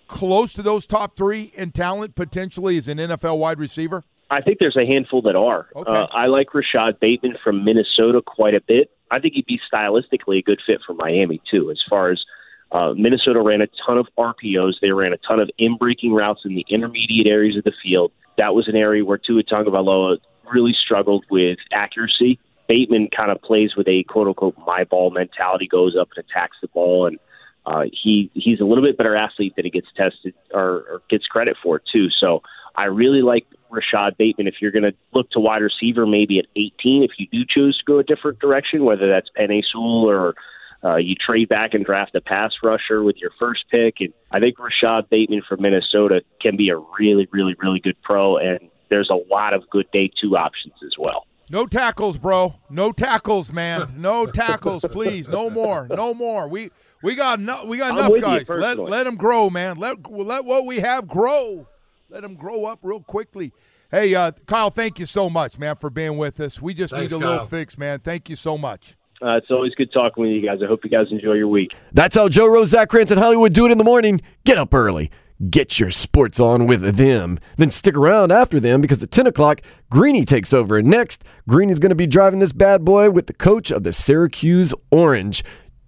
close 0.08 0.54
to 0.54 0.62
those 0.62 0.86
top 0.86 1.16
three 1.16 1.52
in 1.56 1.72
talent 1.72 2.16
potentially 2.16 2.78
as 2.78 2.88
an 2.88 2.98
NFL 2.98 3.38
wide 3.38 3.60
receiver? 3.60 4.04
I 4.30 4.42
think 4.42 4.60
there's 4.60 4.78
a 4.78 4.86
handful 4.86 5.22
that 5.24 5.36
are. 5.36 5.68
Okay. 5.76 5.92
Uh, 5.92 6.08
I 6.12 6.26
like 6.26 6.54
Rashod 6.54 7.00
Bateman 7.00 7.38
from 7.44 7.64
Minnesota 7.64 8.22
quite 8.26 8.56
a 8.56 8.62
bit. 8.62 8.90
I 9.12 9.20
think 9.20 9.36
he'd 9.36 9.46
be 9.46 9.60
stylistically 9.72 10.40
a 10.40 10.42
good 10.42 10.60
fit 10.66 10.80
for 10.86 10.94
Miami 10.94 11.40
too. 11.50 11.70
As 11.70 11.80
far 11.88 12.10
as 12.10 12.24
uh, 12.72 12.94
Minnesota 12.98 13.42
ran 13.42 13.62
a 13.62 13.68
ton 13.86 14.00
of 14.00 14.08
RPOs, 14.18 14.74
they 14.82 14.92
ran 14.92 15.14
a 15.14 15.18
ton 15.18 15.40
of 15.40 15.52
in-breaking 15.60 16.14
routes 16.14 16.42
in 16.46 16.56
the 16.56 16.66
intermediate 16.68 17.28
areas 17.28 17.58
of 17.58 17.64
the 17.64 17.74
field. 17.84 18.12
That 18.40 18.56
was 18.56 18.68
an 18.68 18.76
area 18.76 19.06
where 19.06 19.20
Tua 19.20 19.44
Tagovailoa 19.44 20.18
really 20.52 20.74
struggled 20.74 21.26
with 21.30 21.60
accuracy. 21.72 22.40
Bateman 22.68 23.10
kind 23.16 23.30
of 23.30 23.40
plays 23.42 23.76
with 23.76 23.88
a 23.88 24.04
quote 24.04 24.28
unquote 24.28 24.56
my 24.66 24.84
ball 24.84 25.12
mentality, 25.12 25.68
goes 25.68 25.96
up 25.96 26.10
and 26.16 26.26
attacks 26.26 26.58
the 26.62 26.68
ball, 26.70 27.06
and 27.06 27.20
uh, 27.66 27.84
he 27.92 28.30
he's 28.34 28.60
a 28.60 28.66
little 28.66 28.84
bit 28.84 28.98
better 28.98 29.16
athlete 29.16 29.54
than 29.56 29.66
he 29.66 29.72
gets 29.72 29.88
tested 29.96 30.34
or, 30.54 30.86
or 30.90 31.02
gets 31.10 31.26
credit 31.26 31.56
for 31.62 31.80
too. 31.80 32.08
So 32.20 32.42
I 32.76 32.86
really 32.86 33.22
like 33.22 33.46
Rashod 33.70 34.18
Bateman. 34.18 34.48
If 34.48 34.56
you're 34.62 34.72
going 34.72 34.84
to 34.84 34.94
look 35.14 35.30
to 35.32 35.40
wide 35.40 35.62
receiver, 35.62 36.06
maybe 36.06 36.40
at 36.40 36.46
18, 36.56 37.04
if 37.04 37.12
you 37.18 37.28
do 37.32 37.46
choose 37.48 37.78
to 37.78 37.84
go 37.86 38.00
a 38.00 38.04
different 38.04 38.40
direction, 38.40 38.84
whether 38.84 39.08
that's 39.08 39.30
Penei 39.38 39.62
Sewell 39.72 40.10
or 40.10 40.36
uh, 40.84 40.98
you 40.98 41.16
trade 41.16 41.48
back 41.48 41.74
and 41.74 41.86
draft 41.86 42.14
a 42.16 42.22
pass 42.22 42.52
rusher 42.62 43.04
with 43.04 43.16
your 43.18 43.32
first 43.40 43.64
pick, 43.72 43.96
and 44.00 44.14
I 44.32 44.40
think 44.40 44.58
Rashod 44.60 45.10
Bateman 45.10 45.42
from 45.48 45.62
Minnesota 45.62 46.22
can 46.42 46.58
be 46.58 46.70
a 46.70 46.78
really, 47.00 47.28
really, 47.32 47.56
really 47.60 47.80
good 47.80 47.96
pro, 48.04 48.38
and 48.38 48.60
there's 48.90 49.10
a 49.10 49.34
lot 49.34 49.54
of 49.54 49.70
good 49.70 49.90
day 49.92 50.12
two 50.22 50.36
options 50.36 50.74
as 50.86 50.94
well. 51.00 51.26
No 51.50 51.66
tackles, 51.66 52.18
bro. 52.18 52.56
No 52.70 52.92
tackles, 52.92 53.52
man. 53.52 53.94
No 53.98 54.26
tackles, 54.26 54.86
please. 54.90 55.28
No 55.28 55.50
more. 55.50 55.88
No 55.90 56.14
more. 56.14 56.48
We 56.48 56.72
we 57.04 57.16
got 57.16 57.40
no, 57.40 57.66
we 57.66 57.78
got 57.78 57.92
I'm 57.92 58.00
enough 58.00 58.22
guys. 58.22 58.50
Let 58.50 58.80
let 58.80 59.04
them 59.04 59.16
grow, 59.16 59.50
man. 59.50 59.78
Let 59.78 60.10
let 60.10 60.46
what 60.46 60.66
we 60.66 60.80
have 60.80 61.08
grow. 61.08 61.68
Let 62.10 62.22
them 62.24 62.36
grow 62.36 62.66
up 62.66 62.80
real 62.82 63.02
quickly. 63.02 63.52
Hey, 63.92 64.16
uh, 64.16 64.32
Kyle, 64.48 64.72
thank 64.72 64.98
you 64.98 65.06
so 65.06 65.30
much, 65.30 65.60
man, 65.60 65.76
for 65.76 65.92
being 65.92 66.18
with 66.18 66.40
us. 66.40 66.60
We 66.60 66.74
just 66.74 66.94
Thanks, 66.94 67.14
need 67.14 67.24
a 67.24 67.28
little 67.28 67.46
fix, 67.46 67.78
man. 67.78 68.00
Thank 68.00 68.28
you 68.28 68.36
so 68.36 68.58
much. 68.58 68.96
Uh, 69.22 69.38
it's 69.38 69.52
always 69.52 69.74
good 69.76 69.94
talking 69.94 70.24
with 70.24 70.32
you 70.32 70.42
guys. 70.42 70.60
I 70.64 70.66
hope 70.66 70.84
you 70.84 70.90
guys 70.90 71.08
enjoy 71.12 71.34
your 71.34 71.48
week. 71.48 71.76
That's 71.92 72.16
how 72.16 72.28
Joe 72.28 72.48
Rose, 72.48 72.70
Zach 72.70 72.90
Krantz, 72.90 73.12
and 73.12 73.20
Hollywood 73.20 73.54
do 73.54 73.66
it 73.68 73.72
in 73.72 73.78
the 73.78 73.84
morning. 73.84 74.22
Get 74.46 74.58
up 74.58 74.74
early. 74.74 75.12
Get 75.50 75.80
your 75.80 75.92
sports 75.92 76.40
on 76.40 76.68
with 76.68 76.96
them. 76.96 77.40
Then 77.58 77.70
stick 77.70 77.96
around 77.96 78.32
after 78.32 78.60
them 78.60 78.82
because 78.82 79.02
at 79.04 79.12
10 79.12 79.28
o'clock, 79.28 79.62
Greeny 79.90 80.26
takes 80.26 80.54
over. 80.54 80.78
And 80.78 80.90
next, 80.90 81.24
Greeny's 81.48 81.80
going 81.80 81.90
to 81.90 81.96
be 81.96 82.08
driving 82.08 82.40
this 82.40 82.52
bad 82.52 82.84
boy 82.84 83.12
with 83.12 83.28
the 83.28 83.34
coach 83.34 83.72
of 83.72 83.84
the 83.84 83.94
Syracuse 83.94 84.74
Orange, 84.92 85.44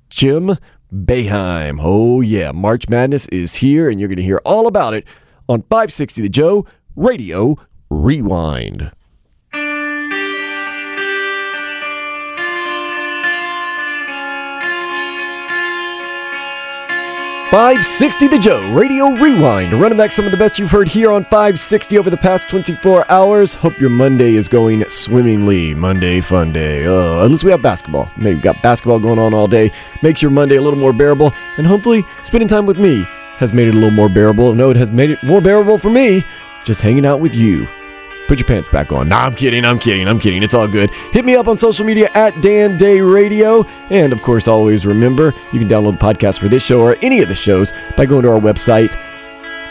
Jim 0.10 0.58
Boeheim. 1.04 1.80
Oh, 1.82 2.22
yeah. 2.22 2.52
March 2.52 2.88
Madness 2.88 3.28
is 3.28 3.56
here, 3.56 3.90
and 3.90 4.00
you're 4.00 4.08
going 4.08 4.18
to 4.18 4.24
hear 4.24 4.42
all 4.46 4.66
about 4.66 4.94
it 4.94 5.06
on 5.50 5.62
560 5.64 6.22
The 6.22 6.30
Joe 6.30 6.66
Radio 6.96 7.58
Rewind. 7.90 8.92
560 17.52 18.28
The 18.28 18.40
Joe 18.40 18.74
Radio 18.74 19.12
Rewind. 19.12 19.80
Running 19.80 19.98
back 20.00 20.12
some 20.12 20.26
of 20.26 20.32
the 20.32 20.38
best 20.38 20.58
you've 20.58 20.72
heard 20.72 20.88
here 20.88 21.12
on 21.12 21.24
560 21.24 21.98
over 22.00 22.10
the 22.10 22.18
past 22.18 22.50
24 22.50 23.10
hours. 23.10 23.54
Hope 23.54 23.80
your 23.80 23.92
Monday 23.92 24.34
is 24.34 24.50
going 24.50 24.84
swimmingly. 24.90 25.76
Monday 25.76 26.22
fun 26.22 26.52
day. 26.52 26.88
Uh, 26.88 27.24
at 27.24 27.30
least 27.30 27.44
we 27.44 27.52
have 27.52 27.62
basketball. 27.62 28.12
Maybe 28.18 28.34
we've 28.34 28.44
got 28.44 28.62
basketball 28.64 29.00
going 29.00 29.20
on 29.20 29.34
all 29.36 29.48
day. 29.48 29.72
Makes 30.02 30.24
your 30.24 30.32
Monday 30.32 30.56
a 30.56 30.62
little 30.62 30.80
more 30.80 30.92
bearable. 30.92 31.34
And 31.58 31.68
hopefully, 31.68 32.04
spending 32.24 32.48
time 32.48 32.66
with 32.66 32.80
me 32.80 33.04
has 33.38 33.54
made 33.54 33.68
it 33.68 33.76
a 33.76 33.78
little 33.78 33.92
more 33.92 34.10
bearable. 34.10 34.54
No, 34.56 34.72
it 34.72 34.78
has 34.78 34.92
made 34.92 35.12
it 35.12 35.24
more 35.24 35.40
bearable 35.40 35.78
for 35.78 35.92
me 35.92 36.26
just 36.66 36.82
hanging 36.82 37.06
out 37.06 37.20
with 37.20 37.36
you. 37.36 37.68
Put 38.28 38.40
your 38.40 38.48
pants 38.48 38.70
back 38.70 38.92
on. 38.92 39.10
Nah, 39.10 39.26
I'm 39.26 39.34
kidding. 39.34 39.66
I'm 39.66 39.80
kidding. 39.80 40.08
I'm 40.08 40.20
kidding. 40.20 40.44
It's 40.44 40.54
all 40.54 40.68
good. 40.68 40.92
Hit 41.12 41.26
me 41.26 41.36
up 41.36 41.48
on 41.48 41.58
social 41.58 41.86
media 41.86 42.10
at 42.14 42.40
Dan 42.42 42.78
Day 42.78 43.02
Radio. 43.02 43.64
And 43.90 44.14
of 44.14 44.22
course, 44.22 44.48
always 44.48 44.86
remember 44.86 45.34
you 45.52 45.60
can 45.60 45.68
download 45.68 46.00
the 46.00 46.06
podcast 46.06 46.40
for 46.40 46.48
this 46.48 46.64
show 46.66 46.82
or 46.82 46.96
any 47.02 47.22
of 47.22 47.28
the 47.30 47.36
shows 47.36 47.74
by 47.96 48.06
going 48.06 48.24
to 48.24 48.32
our 48.32 48.40
website, 48.40 48.96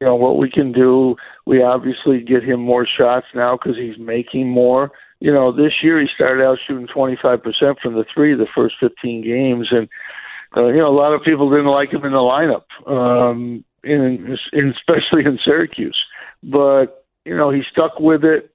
you 0.00 0.06
know 0.06 0.14
what 0.14 0.38
we 0.38 0.48
can 0.48 0.70
do. 0.70 1.16
We 1.44 1.60
obviously 1.60 2.20
get 2.20 2.44
him 2.44 2.60
more 2.60 2.86
shots 2.86 3.26
now 3.34 3.56
because 3.56 3.76
he's 3.76 3.98
making 3.98 4.48
more. 4.48 4.92
You 5.20 5.32
know, 5.32 5.50
this 5.50 5.82
year 5.82 6.00
he 6.00 6.08
started 6.14 6.44
out 6.44 6.58
shooting 6.66 6.86
25% 6.86 7.80
from 7.80 7.94
the 7.94 8.04
three 8.12 8.34
the 8.34 8.46
first 8.54 8.76
15 8.78 9.22
games, 9.22 9.68
and 9.70 9.88
uh, 10.56 10.66
you 10.66 10.76
know 10.76 10.88
a 10.88 10.98
lot 10.98 11.12
of 11.12 11.22
people 11.22 11.50
didn't 11.50 11.66
like 11.66 11.92
him 11.92 12.04
in 12.04 12.12
the 12.12 12.18
lineup, 12.18 12.64
um, 12.86 13.64
in, 13.82 14.36
in 14.52 14.70
especially 14.70 15.24
in 15.24 15.38
Syracuse. 15.42 16.04
But 16.42 17.06
you 17.24 17.36
know 17.36 17.50
he 17.50 17.62
stuck 17.70 17.98
with 17.98 18.24
it. 18.24 18.50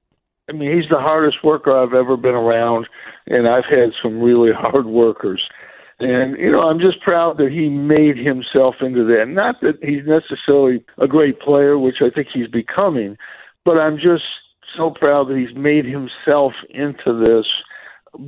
I 0.49 0.53
mean, 0.53 0.75
he's 0.75 0.89
the 0.89 0.99
hardest 0.99 1.43
worker 1.43 1.75
I've 1.75 1.93
ever 1.93 2.17
been 2.17 2.35
around, 2.35 2.87
and 3.27 3.47
I've 3.47 3.65
had 3.65 3.93
some 4.01 4.21
really 4.21 4.51
hard 4.55 4.85
workers. 4.85 5.47
And, 6.01 6.35
you 6.39 6.51
know, 6.51 6.61
I'm 6.61 6.79
just 6.79 6.99
proud 7.01 7.37
that 7.37 7.51
he 7.51 7.69
made 7.69 8.17
himself 8.17 8.77
into 8.81 9.05
that. 9.05 9.27
Not 9.27 9.61
that 9.61 9.77
he's 9.83 10.03
necessarily 10.05 10.83
a 10.97 11.07
great 11.07 11.39
player, 11.39 11.77
which 11.77 12.01
I 12.01 12.09
think 12.09 12.29
he's 12.33 12.47
becoming, 12.47 13.17
but 13.63 13.77
I'm 13.77 13.97
just 13.97 14.23
so 14.75 14.91
proud 14.91 15.27
that 15.29 15.37
he's 15.37 15.55
made 15.55 15.85
himself 15.85 16.53
into 16.69 17.23
this 17.23 17.45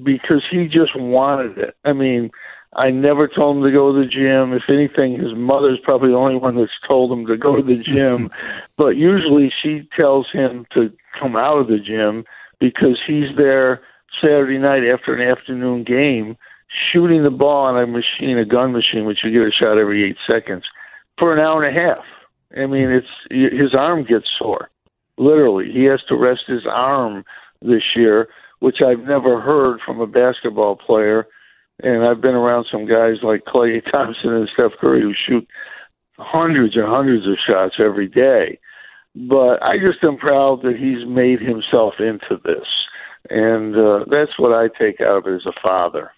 because 0.03 0.43
he 0.49 0.67
just 0.67 0.95
wanted 0.95 1.57
it. 1.57 1.75
I 1.83 1.93
mean, 1.93 2.31
I 2.75 2.89
never 2.89 3.27
told 3.27 3.57
him 3.57 3.63
to 3.63 3.71
go 3.71 3.93
to 3.93 3.99
the 3.99 4.07
gym. 4.07 4.53
If 4.53 4.63
anything, 4.69 5.19
his 5.19 5.33
mother's 5.35 5.79
probably 5.83 6.09
the 6.09 6.17
only 6.17 6.37
one 6.37 6.55
that's 6.55 6.71
told 6.87 7.11
him 7.11 7.27
to 7.27 7.37
go 7.37 7.55
to 7.55 7.61
the 7.61 7.77
gym. 7.77 8.31
but 8.77 8.95
usually 8.95 9.53
she 9.61 9.87
tells 9.95 10.31
him 10.31 10.65
to 10.73 10.91
come 11.19 11.35
out 11.35 11.57
of 11.57 11.67
the 11.67 11.79
gym 11.79 12.25
because 12.59 12.99
he's 13.05 13.35
there 13.37 13.81
Saturday 14.21 14.57
night 14.57 14.83
after 14.83 15.13
an 15.13 15.21
afternoon 15.27 15.83
game 15.83 16.37
shooting 16.91 17.23
the 17.23 17.29
ball 17.29 17.65
on 17.65 17.77
a 17.77 17.85
machine, 17.85 18.37
a 18.37 18.45
gun 18.45 18.71
machine, 18.71 19.05
which 19.05 19.23
you 19.23 19.31
get 19.31 19.47
a 19.47 19.51
shot 19.51 19.77
every 19.77 20.03
eight 20.03 20.17
seconds, 20.25 20.65
for 21.19 21.33
an 21.33 21.39
hour 21.39 21.63
and 21.63 21.77
a 21.77 21.79
half. 21.79 22.03
I 22.55 22.65
mean, 22.67 22.91
it's 22.91 23.07
his 23.29 23.73
arm 23.73 24.03
gets 24.03 24.29
sore. 24.37 24.69
Literally, 25.17 25.71
he 25.71 25.83
has 25.85 26.01
to 26.03 26.15
rest 26.15 26.43
his 26.47 26.65
arm 26.65 27.23
this 27.61 27.95
year, 27.95 28.29
which 28.59 28.81
I've 28.81 29.05
never 29.05 29.39
heard 29.39 29.79
from 29.81 29.99
a 29.99 30.07
basketball 30.07 30.75
player. 30.75 31.27
And 31.81 32.03
I've 32.03 32.21
been 32.21 32.35
around 32.35 32.67
some 32.71 32.85
guys 32.85 33.17
like 33.23 33.45
Klay 33.45 33.83
Thompson 33.91 34.33
and 34.33 34.49
Steph 34.53 34.73
Curry 34.79 35.01
who 35.01 35.13
shoot 35.13 35.47
hundreds 36.17 36.75
and 36.75 36.85
hundreds 36.85 37.27
of 37.27 37.37
shots 37.37 37.75
every 37.79 38.07
day. 38.07 38.59
But 39.15 39.61
I 39.61 39.77
just 39.77 40.03
am 40.03 40.17
proud 40.17 40.63
that 40.63 40.75
he's 40.75 41.05
made 41.05 41.39
himself 41.39 41.95
into 41.99 42.39
this. 42.43 42.67
And 43.29 43.75
uh, 43.75 44.05
that's 44.09 44.37
what 44.37 44.53
I 44.53 44.67
take 44.67 44.99
out 45.01 45.17
of 45.17 45.27
it 45.27 45.35
as 45.35 45.45
a 45.45 45.53
father. 45.61 46.11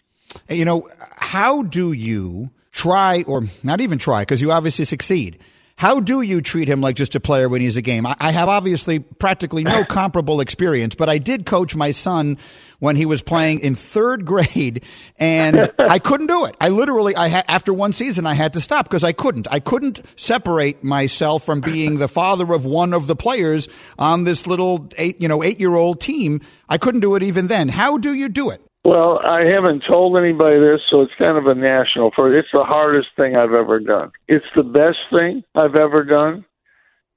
You 0.50 0.66
know, 0.66 0.88
how 1.18 1.64
do 1.64 1.92
you 1.92 2.50
try, 2.72 3.24
or 3.28 3.44
not 3.64 3.82
even 3.82 3.98
try, 3.98 4.22
because 4.22 4.42
you 4.42 4.52
obviously 4.52 4.86
succeed? 4.86 5.40
How 5.78 6.00
do 6.00 6.22
you 6.22 6.42
treat 6.42 6.70
him 6.70 6.80
like 6.80 6.96
just 6.96 7.16
a 7.16 7.20
player 7.20 7.50
when 7.50 7.60
he's 7.60 7.76
a 7.76 7.82
game? 7.82 8.06
I, 8.06 8.16
I 8.20 8.32
have 8.32 8.48
obviously 8.48 9.00
practically 9.00 9.64
no 9.64 9.84
comparable 9.90 10.40
experience, 10.40 10.96
but 10.96 11.10
I 11.10 11.18
did 11.18 11.46
coach 11.46 11.76
my 11.76 11.92
son 11.92 12.38
when 12.80 12.96
he 12.96 13.06
was 13.06 13.22
playing 13.22 13.60
in 13.60 13.76
third 13.76 14.26
grade, 14.26 14.84
and 15.18 15.70
I 15.80 16.00
couldn't 16.00 16.28
do 16.28 16.46
it. 16.46 16.56
I 16.62 16.70
literally, 16.70 17.14
I 17.16 17.28
ha- 17.28 17.44
after 17.50 17.74
one 17.74 17.92
season, 17.92 18.26
I 18.26 18.36
had 18.36 18.54
to 18.54 18.62
stop 18.62 18.86
because 18.86 19.04
I 19.04 19.12
couldn't. 19.12 19.48
I 19.52 19.60
couldn't 19.60 20.02
separate 20.16 20.82
myself 20.82 21.44
from 21.46 21.60
being 21.60 21.98
the 21.98 22.08
father 22.08 22.54
of 22.54 22.66
one 22.66 22.94
of 22.94 23.08
the 23.08 23.16
players 23.16 23.68
on 24.00 24.24
this 24.24 24.48
little 24.48 24.90
eight, 24.98 25.22
you 25.22 25.28
know, 25.28 25.44
eight 25.44 25.60
year 25.60 25.76
old 25.76 26.00
team. 26.00 26.40
I 26.70 26.78
couldn't 26.78 27.02
do 27.02 27.16
it 27.16 27.24
even 27.24 27.48
then. 27.48 27.68
How 27.68 27.98
do 27.98 28.14
you 28.14 28.30
do 28.30 28.50
it? 28.50 28.62
Well, 28.86 29.20
I 29.26 29.46
haven't 29.46 29.84
told 29.84 30.16
anybody 30.16 30.60
this, 30.60 30.82
so 30.88 31.02
it's 31.02 31.16
kind 31.18 31.40
of 31.40 31.48
a 31.48 31.56
national 31.56 32.12
for 32.12 32.32
it's 32.38 32.52
the 32.54 32.64
hardest 32.64 33.08
thing 33.16 33.36
I've 33.36 33.52
ever 33.52 33.80
done. 33.80 34.12
It's 34.28 34.46
the 34.56 34.62
best 34.62 35.00
thing 35.12 35.44
I've 35.56 35.76
ever 35.76 36.04
done, 36.04 36.46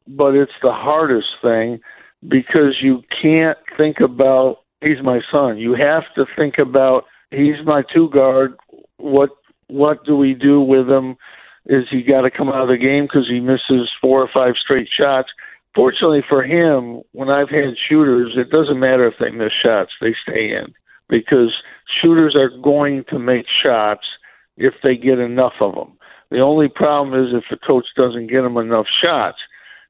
but 0.07 0.35
it's 0.35 0.59
the 0.62 0.72
hardest 0.72 1.28
thing 1.42 1.81
because 2.26 2.81
you 2.81 3.02
can't 3.20 3.59
think 3.76 4.00
about 4.00 4.61
he's 4.81 5.04
my 5.04 5.20
son. 5.31 5.59
You 5.59 5.74
have 5.74 6.04
to 6.14 6.24
think 6.37 6.57
about 6.57 7.04
he's 7.31 7.62
my 7.66 7.83
two 7.83 8.09
guard. 8.09 8.57
What 8.96 9.37
what 9.66 10.07
do 10.07 10.16
we 10.16 10.33
do 10.33 10.62
with 10.62 10.88
him? 10.88 11.18
Is 11.66 11.85
he 11.90 12.02
got 12.02 12.22
to 12.22 12.31
come 12.31 12.48
out 12.48 12.62
of 12.62 12.68
the 12.68 12.78
game 12.78 13.04
because 13.04 13.28
he 13.28 13.40
misses 13.40 13.92
four 14.00 14.22
or 14.22 14.28
five 14.33 14.57
straight 14.57 14.88
shots? 14.88 15.31
Fortunately 15.74 16.24
for 16.26 16.42
him, 16.42 17.02
when 17.12 17.28
I've 17.28 17.50
had 17.50 17.76
shooters, 17.76 18.38
it 18.38 18.48
doesn't 18.48 18.81
matter 18.81 19.07
if 19.07 19.18
they 19.20 19.31
miss 19.31 19.52
shots; 19.52 19.92
they 20.00 20.14
stay 20.14 20.50
in 20.57 20.72
because 21.09 21.62
shooters 21.87 22.35
are 22.37 22.51
going 22.51 23.05
to 23.05 23.18
make 23.18 23.47
shots 23.49 24.07
if 24.57 24.75
they 24.83 24.97
get 24.97 25.18
enough 25.18 25.55
of 25.61 25.75
them. 25.75 25.92
The 26.31 26.40
only 26.40 26.68
problem 26.68 27.18
is 27.27 27.33
if 27.35 27.44
the 27.51 27.57
coach 27.57 27.87
doesn't 27.97 28.27
get 28.27 28.42
them 28.42 28.57
enough 28.57 28.87
shots. 28.88 29.38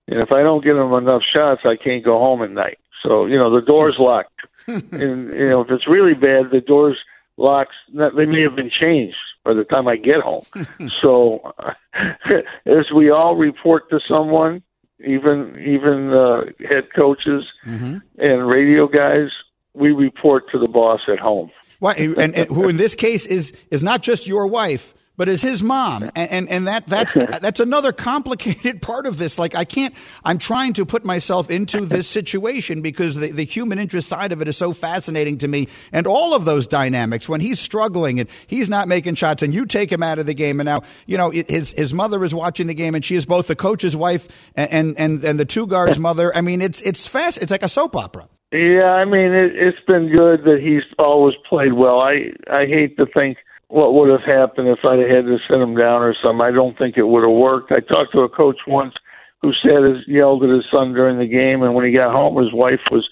And 0.06 0.22
if 0.22 0.30
I 0.32 0.42
don't 0.42 0.64
get 0.64 0.74
them 0.74 0.92
enough 0.94 1.22
shots, 1.22 1.62
I 1.64 1.76
can't 1.76 2.04
go 2.04 2.18
home 2.18 2.42
at 2.42 2.50
night. 2.50 2.78
So, 3.02 3.26
you 3.26 3.36
know, 3.36 3.50
the 3.50 3.60
door's 3.64 3.96
locked. 3.98 4.40
and, 4.66 4.92
you 5.32 5.46
know, 5.46 5.60
if 5.62 5.70
it's 5.70 5.88
really 5.88 6.14
bad, 6.14 6.50
the 6.50 6.60
door's 6.60 6.98
locks, 7.36 7.74
They 7.92 8.26
may 8.26 8.42
have 8.42 8.56
been 8.56 8.70
changed 8.70 9.16
by 9.44 9.54
the 9.54 9.64
time 9.64 9.88
I 9.88 9.96
get 9.96 10.20
home. 10.20 10.44
so, 11.00 11.52
as 12.66 12.90
we 12.94 13.10
all 13.10 13.36
report 13.36 13.88
to 13.90 14.00
someone, 14.06 14.62
even 15.04 15.56
even 15.64 16.12
uh, 16.12 16.44
head 16.68 16.88
coaches 16.94 17.44
Mm-hmm. 17.66 17.98
and 18.18 18.48
radio 18.48 18.86
guys, 18.88 19.30
we 19.74 19.92
report 19.92 20.50
to 20.50 20.58
the 20.58 20.68
boss 20.68 21.00
at 21.08 21.18
home. 21.18 21.50
Why, 21.80 21.92
and, 21.94 22.36
and 22.36 22.48
who 22.48 22.68
in 22.68 22.76
this 22.76 22.94
case 22.94 23.24
is 23.24 23.52
is 23.70 23.82
not 23.82 24.02
just 24.02 24.26
your 24.26 24.48
wife, 24.48 24.94
but 25.16 25.28
is 25.28 25.42
his 25.42 25.62
mom, 25.62 26.04
and 26.14 26.30
and, 26.30 26.48
and 26.48 26.66
that 26.68 26.86
that's 26.86 27.12
that's 27.40 27.60
another 27.60 27.92
complicated 27.92 28.80
part 28.82 29.06
of 29.06 29.18
this. 29.18 29.38
Like 29.38 29.54
I 29.54 29.64
can't, 29.64 29.94
I'm 30.24 30.38
trying 30.38 30.72
to 30.74 30.86
put 30.86 31.04
myself 31.04 31.50
into 31.50 31.84
this 31.84 32.08
situation 32.18 32.80
because 32.80 33.16
the, 33.16 33.32
the 33.32 33.44
human 33.44 33.78
interest 33.78 34.08
side 34.08 34.32
of 34.32 34.40
it 34.40 34.48
is 34.48 34.56
so 34.56 34.72
fascinating 34.72 35.38
to 35.38 35.48
me, 35.48 35.68
and 35.92 36.06
all 36.06 36.34
of 36.34 36.44
those 36.44 36.66
dynamics 36.66 37.28
when 37.28 37.40
he's 37.40 37.60
struggling 37.60 38.18
and 38.18 38.28
he's 38.46 38.68
not 38.68 38.88
making 38.88 39.16
shots, 39.16 39.42
and 39.42 39.52
you 39.52 39.66
take 39.66 39.92
him 39.92 40.02
out 40.02 40.18
of 40.18 40.26
the 40.26 40.34
game, 40.34 40.58
and 40.58 40.66
now 40.66 40.82
you 41.06 41.16
know 41.18 41.30
his 41.30 41.72
his 41.72 41.92
mother 41.92 42.24
is 42.24 42.34
watching 42.34 42.66
the 42.66 42.74
game, 42.74 42.94
and 42.94 43.04
she 43.04 43.16
is 43.16 43.26
both 43.26 43.48
the 43.48 43.56
coach's 43.56 43.94
wife 43.94 44.50
and 44.54 44.70
and 44.70 44.98
and, 44.98 45.24
and 45.24 45.38
the 45.38 45.44
two 45.44 45.66
guards' 45.66 45.98
mother. 45.98 46.34
I 46.34 46.40
mean, 46.40 46.60
it's 46.60 46.80
it's 46.80 47.06
fast. 47.06 47.42
It's 47.42 47.50
like 47.52 47.62
a 47.62 47.68
soap 47.68 47.94
opera. 47.94 48.28
Yeah, 48.52 48.94
I 48.94 49.04
mean 49.04 49.32
it, 49.32 49.54
it's 49.56 49.80
been 49.86 50.14
good 50.14 50.44
that 50.44 50.60
he's 50.60 50.82
always 50.98 51.34
played 51.48 51.74
well. 51.74 52.00
I 52.00 52.32
I 52.50 52.66
hate 52.66 52.96
to 52.96 53.06
think 53.06 53.38
what 53.68 53.94
would 53.94 54.08
have 54.08 54.22
happened 54.22 54.68
if 54.68 54.84
I'd 54.84 54.98
have 55.00 55.10
had 55.10 55.26
to 55.26 55.38
sit 55.46 55.60
him 55.60 55.76
down 55.76 56.02
or 56.02 56.14
something. 56.14 56.40
I 56.40 56.50
don't 56.50 56.76
think 56.78 56.96
it 56.96 57.08
would 57.08 57.22
have 57.22 57.32
worked. 57.32 57.72
I 57.72 57.80
talked 57.80 58.12
to 58.12 58.20
a 58.20 58.28
coach 58.28 58.60
once 58.66 58.94
who 59.42 59.52
said 59.52 59.82
his 59.88 60.08
yelled 60.08 60.42
at 60.42 60.50
his 60.50 60.64
son 60.70 60.94
during 60.94 61.18
the 61.18 61.26
game, 61.26 61.62
and 61.62 61.74
when 61.74 61.84
he 61.84 61.92
got 61.92 62.12
home, 62.12 62.42
his 62.42 62.52
wife 62.52 62.80
was 62.90 63.08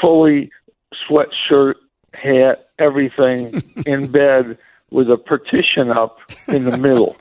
fully 0.00 0.50
sweatshirt, 1.08 1.74
hat, 2.14 2.68
everything 2.78 3.62
in 3.86 4.10
bed 4.10 4.56
with 4.90 5.10
a 5.10 5.16
partition 5.16 5.90
up 5.90 6.18
in 6.48 6.64
the 6.64 6.78
middle. 6.78 7.16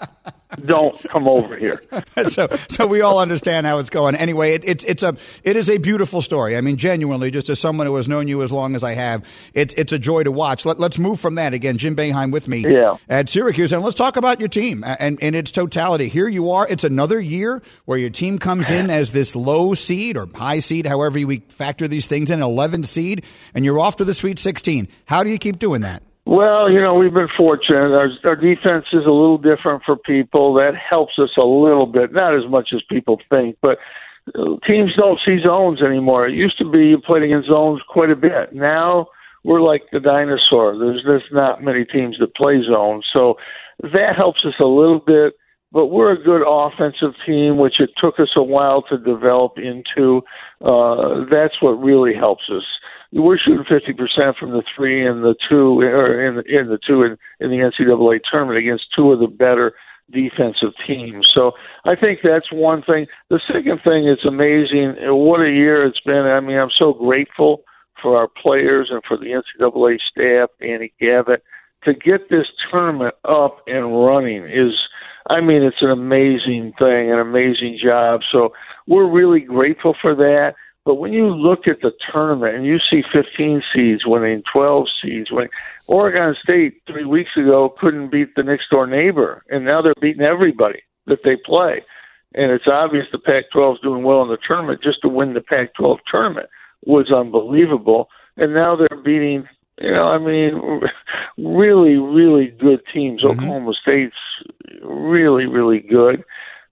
Don't 0.65 1.01
come 1.09 1.27
over 1.27 1.57
here. 1.57 1.83
so, 2.27 2.47
so 2.69 2.87
we 2.87 3.01
all 3.01 3.19
understand 3.19 3.65
how 3.65 3.79
it's 3.79 3.89
going. 3.89 4.15
Anyway, 4.15 4.53
it, 4.53 4.63
it's 4.65 4.83
it's 4.83 5.03
a 5.03 5.15
it 5.43 5.55
is 5.55 5.69
a 5.69 5.77
beautiful 5.77 6.21
story. 6.21 6.55
I 6.57 6.61
mean, 6.61 6.77
genuinely, 6.77 7.31
just 7.31 7.49
as 7.49 7.59
someone 7.59 7.87
who 7.87 7.95
has 7.95 8.07
known 8.07 8.27
you 8.27 8.41
as 8.43 8.51
long 8.51 8.75
as 8.75 8.83
I 8.83 8.93
have, 8.93 9.25
it's 9.53 9.73
it's 9.75 9.91
a 9.93 9.99
joy 9.99 10.23
to 10.23 10.31
watch. 10.31 10.65
Let, 10.65 10.79
let's 10.79 10.97
move 10.97 11.19
from 11.19 11.35
that 11.35 11.53
again. 11.53 11.77
Jim 11.77 11.95
Boeheim 11.95 12.31
with 12.31 12.47
me 12.47 12.59
Yeah. 12.59 12.97
at 13.09 13.29
Syracuse, 13.29 13.71
and 13.73 13.83
let's 13.83 13.95
talk 13.95 14.17
about 14.17 14.39
your 14.39 14.49
team 14.49 14.83
and 14.85 15.19
in 15.19 15.35
its 15.35 15.51
totality. 15.51 16.07
Here 16.09 16.27
you 16.27 16.51
are. 16.51 16.67
It's 16.67 16.83
another 16.83 17.19
year 17.19 17.61
where 17.85 17.97
your 17.97 18.09
team 18.09 18.37
comes 18.39 18.69
in 18.71 18.89
as 18.89 19.11
this 19.11 19.35
low 19.35 19.73
seed 19.73 20.17
or 20.17 20.27
high 20.33 20.59
seed, 20.59 20.85
however 20.85 21.19
we 21.25 21.39
factor 21.49 21.87
these 21.87 22.07
things 22.07 22.29
in, 22.31 22.41
11 22.41 22.83
seed, 22.83 23.23
and 23.53 23.65
you're 23.65 23.79
off 23.79 23.97
to 23.97 24.05
the 24.05 24.13
Sweet 24.13 24.39
16. 24.39 24.87
How 25.05 25.23
do 25.23 25.29
you 25.29 25.37
keep 25.37 25.59
doing 25.59 25.81
that? 25.81 26.03
Well, 26.25 26.71
you 26.71 26.81
know, 26.81 26.95
we've 26.95 27.13
been 27.13 27.29
fortunate. 27.37 27.93
Our, 27.93 28.09
our 28.23 28.35
defense 28.35 28.85
is 28.91 29.05
a 29.05 29.11
little 29.11 29.37
different 29.37 29.83
for 29.83 29.95
people. 29.95 30.55
That 30.55 30.75
helps 30.75 31.19
us 31.19 31.37
a 31.37 31.45
little 31.45 31.85
bit, 31.85 32.13
not 32.13 32.35
as 32.35 32.49
much 32.49 32.73
as 32.73 32.81
people 32.89 33.21
think, 33.29 33.57
but 33.61 33.77
uh, 34.33 34.57
teams 34.65 34.95
don't 34.95 35.19
see 35.23 35.39
zones 35.41 35.83
anymore. 35.83 36.27
It 36.27 36.33
used 36.33 36.57
to 36.57 36.69
be 36.69 36.87
you 36.87 36.99
played 36.99 37.21
against 37.21 37.47
zones 37.47 37.81
quite 37.87 38.09
a 38.09 38.15
bit. 38.15 38.53
Now 38.53 39.07
we're 39.43 39.61
like 39.61 39.83
the 39.91 39.99
dinosaur. 39.99 40.75
There's 40.75 41.03
just 41.03 41.31
not 41.31 41.63
many 41.63 41.85
teams 41.85 42.17
that 42.17 42.33
play 42.33 42.63
zones. 42.63 43.07
So 43.13 43.37
that 43.83 44.15
helps 44.15 44.43
us 44.45 44.55
a 44.59 44.65
little 44.65 44.99
bit. 44.99 45.35
But 45.71 45.87
we're 45.87 46.13
a 46.13 46.23
good 46.23 46.41
offensive 46.47 47.15
team, 47.25 47.57
which 47.57 47.81
it 47.81 47.91
took 47.97 48.19
us 48.19 48.31
a 48.35 48.41
while 48.41 48.81
to 48.83 48.97
develop 48.97 49.57
into. 49.57 50.23
Uh, 50.61 51.25
that's 51.29 51.61
what 51.61 51.71
really 51.71 52.15
helps 52.15 52.49
us 52.49 52.65
we're 53.11 53.37
shooting 53.37 53.65
fifty 53.67 53.93
percent 53.93 54.37
from 54.37 54.51
the 54.51 54.63
three 54.75 55.05
and 55.05 55.23
the 55.23 55.35
two, 55.47 55.79
or 55.81 56.25
in 56.25 56.43
in 56.47 56.69
the 56.69 56.77
two 56.77 57.03
in, 57.03 57.17
in 57.39 57.49
the 57.49 57.57
NCAA 57.57 58.21
tournament 58.29 58.57
against 58.57 58.93
two 58.93 59.11
of 59.11 59.19
the 59.19 59.27
better 59.27 59.73
defensive 60.11 60.73
teams. 60.85 61.29
So 61.33 61.53
I 61.85 61.95
think 61.95 62.19
that's 62.23 62.51
one 62.51 62.83
thing. 62.83 63.07
The 63.29 63.39
second 63.47 63.81
thing, 63.83 64.07
it's 64.07 64.25
amazing 64.25 64.95
what 65.01 65.41
a 65.41 65.51
year 65.51 65.85
it's 65.85 65.99
been. 65.99 66.25
I 66.25 66.39
mean, 66.39 66.57
I'm 66.57 66.69
so 66.69 66.93
grateful 66.93 67.63
for 68.01 68.17
our 68.17 68.27
players 68.27 68.89
and 68.91 69.03
for 69.03 69.17
the 69.17 69.41
NCAA 69.59 69.99
staff, 70.01 70.49
Danny 70.59 70.93
Gavitt, 70.99 71.43
to 71.83 71.93
get 71.93 72.29
this 72.29 72.47
tournament 72.69 73.13
up 73.25 73.61
and 73.67 74.05
running 74.05 74.45
is. 74.45 74.87
I 75.27 75.41
mean, 75.41 75.63
it's 75.63 75.81
an 75.81 75.89
amazing 75.89 76.73
thing, 76.77 77.11
an 77.11 77.17
amazing 77.17 77.79
job. 77.81 78.21
So 78.31 78.53
we're 78.85 79.09
really 79.09 79.39
grateful 79.39 79.95
for 79.99 80.13
that. 80.13 80.53
But 80.85 80.95
when 80.95 81.13
you 81.13 81.35
look 81.35 81.67
at 81.67 81.81
the 81.81 81.91
tournament 82.11 82.55
and 82.55 82.63
you 82.63 82.77
see 82.79 83.03
15 83.11 83.63
seeds 83.73 84.05
winning, 84.05 84.43
12 84.51 84.87
seeds 85.01 85.31
winning, 85.31 85.49
Oregon 85.87 86.35
State 86.41 86.83
three 86.85 87.05
weeks 87.05 87.31
ago 87.35 87.73
couldn't 87.79 88.11
beat 88.11 88.35
the 88.35 88.43
next 88.43 88.69
door 88.69 88.85
neighbor, 88.85 89.43
and 89.49 89.65
now 89.65 89.81
they're 89.81 89.95
beating 89.99 90.21
everybody 90.21 90.83
that 91.07 91.23
they 91.23 91.37
play. 91.37 91.83
And 92.35 92.51
it's 92.51 92.67
obvious 92.67 93.07
the 93.11 93.17
Pac 93.17 93.45
12 93.51 93.75
is 93.75 93.81
doing 93.81 94.03
well 94.03 94.21
in 94.21 94.29
the 94.29 94.37
tournament. 94.37 94.83
Just 94.83 95.01
to 95.01 95.09
win 95.09 95.33
the 95.33 95.41
Pac 95.41 95.73
12 95.73 95.99
tournament 96.09 96.49
was 96.85 97.11
unbelievable. 97.11 98.09
And 98.37 98.53
now 98.53 98.75
they're 98.75 99.01
beating, 99.01 99.47
you 99.81 99.91
know, 99.91 100.07
I 100.07 100.19
mean, 100.19 100.81
really, 101.37 101.95
really 101.95 102.47
good 102.47 102.81
teams. 102.93 103.23
Mm-hmm. 103.23 103.39
Oklahoma 103.39 103.73
State's 103.73 104.17
really, 104.83 105.45
really 105.45 105.79
good. 105.79 106.23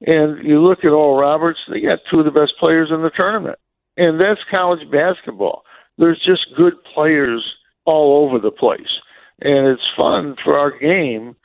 And 0.06 0.46
you 0.46 0.62
look 0.62 0.80
at 0.80 0.92
Oral 0.92 1.18
Roberts, 1.18 1.62
they 1.70 1.80
got 1.80 2.00
two 2.12 2.20
of 2.20 2.26
the 2.26 2.32
best 2.32 2.58
players 2.60 2.92
in 2.92 3.02
the 3.02 3.10
tournament 3.10 3.58
and 3.98 4.20
that's 4.20 4.42
college 4.50 4.90
basketball. 4.90 5.64
There's 5.98 6.20
just 6.20 6.56
good 6.56 6.82
players 6.84 7.56
all 7.86 8.26
over 8.26 8.40
the 8.40 8.52
place, 8.52 9.00
and 9.42 9.68
it's 9.68 9.90
fun 9.96 10.36
for 10.44 10.58
our 10.58 10.72
game 10.72 11.36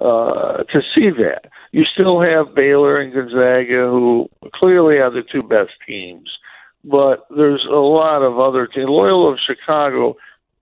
uh, 0.00 0.62
to 0.64 0.82
see 0.94 1.10
that. 1.10 1.46
You 1.72 1.84
still 1.84 2.20
have 2.20 2.54
Baylor 2.54 3.00
and 3.00 3.12
Gonzaga, 3.12 3.88
who 3.88 4.28
clearly 4.54 4.98
are 4.98 5.10
the 5.10 5.22
two 5.22 5.40
best 5.40 5.72
teams, 5.86 6.38
but 6.84 7.26
there's 7.36 7.64
a 7.64 7.74
lot 7.74 8.22
of 8.22 8.38
other 8.38 8.66
teams. 8.66 8.88
Loyola 8.88 9.32
of 9.32 9.40
Chicago, 9.40 10.16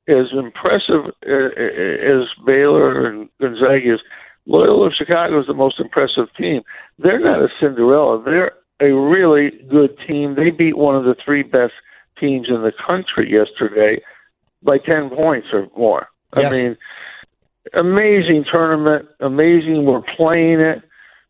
as 0.09 0.27
impressive 0.33 1.07
uh, 1.27 1.33
as 1.33 2.29
Baylor 2.47 3.07
and 3.07 3.29
Gonzaga 3.41 3.95
is, 3.95 4.01
Loyola 4.47 4.87
of 4.87 4.95
Chicago 4.95 5.41
is 5.41 5.47
the 5.47 5.55
most 5.55 5.81
impressive 5.81 6.33
team. 6.35 6.63
They're 6.99 7.19
not 7.19 7.43
a 7.43 7.49
Cinderella. 7.61 8.23
They're 8.23 8.53
a 8.81 8.93
really 8.93 9.51
good 9.69 9.97
team. 10.09 10.35
They 10.35 10.51
beat 10.51 10.77
one 10.77 10.97
of 10.97 11.05
the 11.05 11.17
three 11.25 11.43
best 11.43 11.75
teams 12.19 12.49
in 12.49 12.63
the 12.63 12.73
country 12.87 13.31
yesterday 13.31 14.01
by 14.63 14.79
10 14.79 15.11
points 15.11 15.49
or 15.53 15.69
more. 15.77 16.09
Yes. 16.37 16.53
I 16.53 16.57
mean, 16.57 16.77
amazing 17.75 18.45
tournament, 18.51 19.09
amazing. 19.21 19.85
We're 19.85 20.03
playing 20.03 20.61
it, 20.61 20.83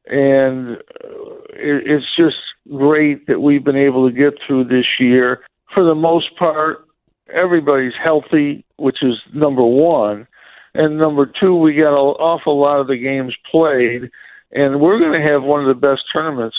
and 0.06 0.76
uh, 0.76 1.34
it, 1.50 1.86
it's 1.86 2.16
just 2.16 2.36
great 2.70 3.26
that 3.26 3.40
we've 3.40 3.64
been 3.64 3.76
able 3.76 4.08
to 4.08 4.14
get 4.14 4.34
through 4.46 4.64
this 4.64 4.98
year. 4.98 5.44
For 5.72 5.84
the 5.84 5.94
most 5.94 6.36
part, 6.36 6.86
everybody's 7.32 7.94
healthy, 8.02 8.64
which 8.76 9.02
is 9.02 9.20
number 9.32 9.64
one. 9.64 10.26
And 10.74 10.98
number 10.98 11.26
two, 11.26 11.54
we 11.54 11.74
got 11.74 11.92
an 11.92 12.16
awful 12.18 12.58
lot 12.58 12.80
of 12.80 12.88
the 12.88 12.96
games 12.96 13.36
played, 13.50 14.10
and 14.52 14.80
we're 14.80 14.98
going 14.98 15.20
to 15.20 15.26
have 15.26 15.42
one 15.42 15.60
of 15.60 15.68
the 15.68 15.74
best 15.74 16.04
tournaments 16.12 16.58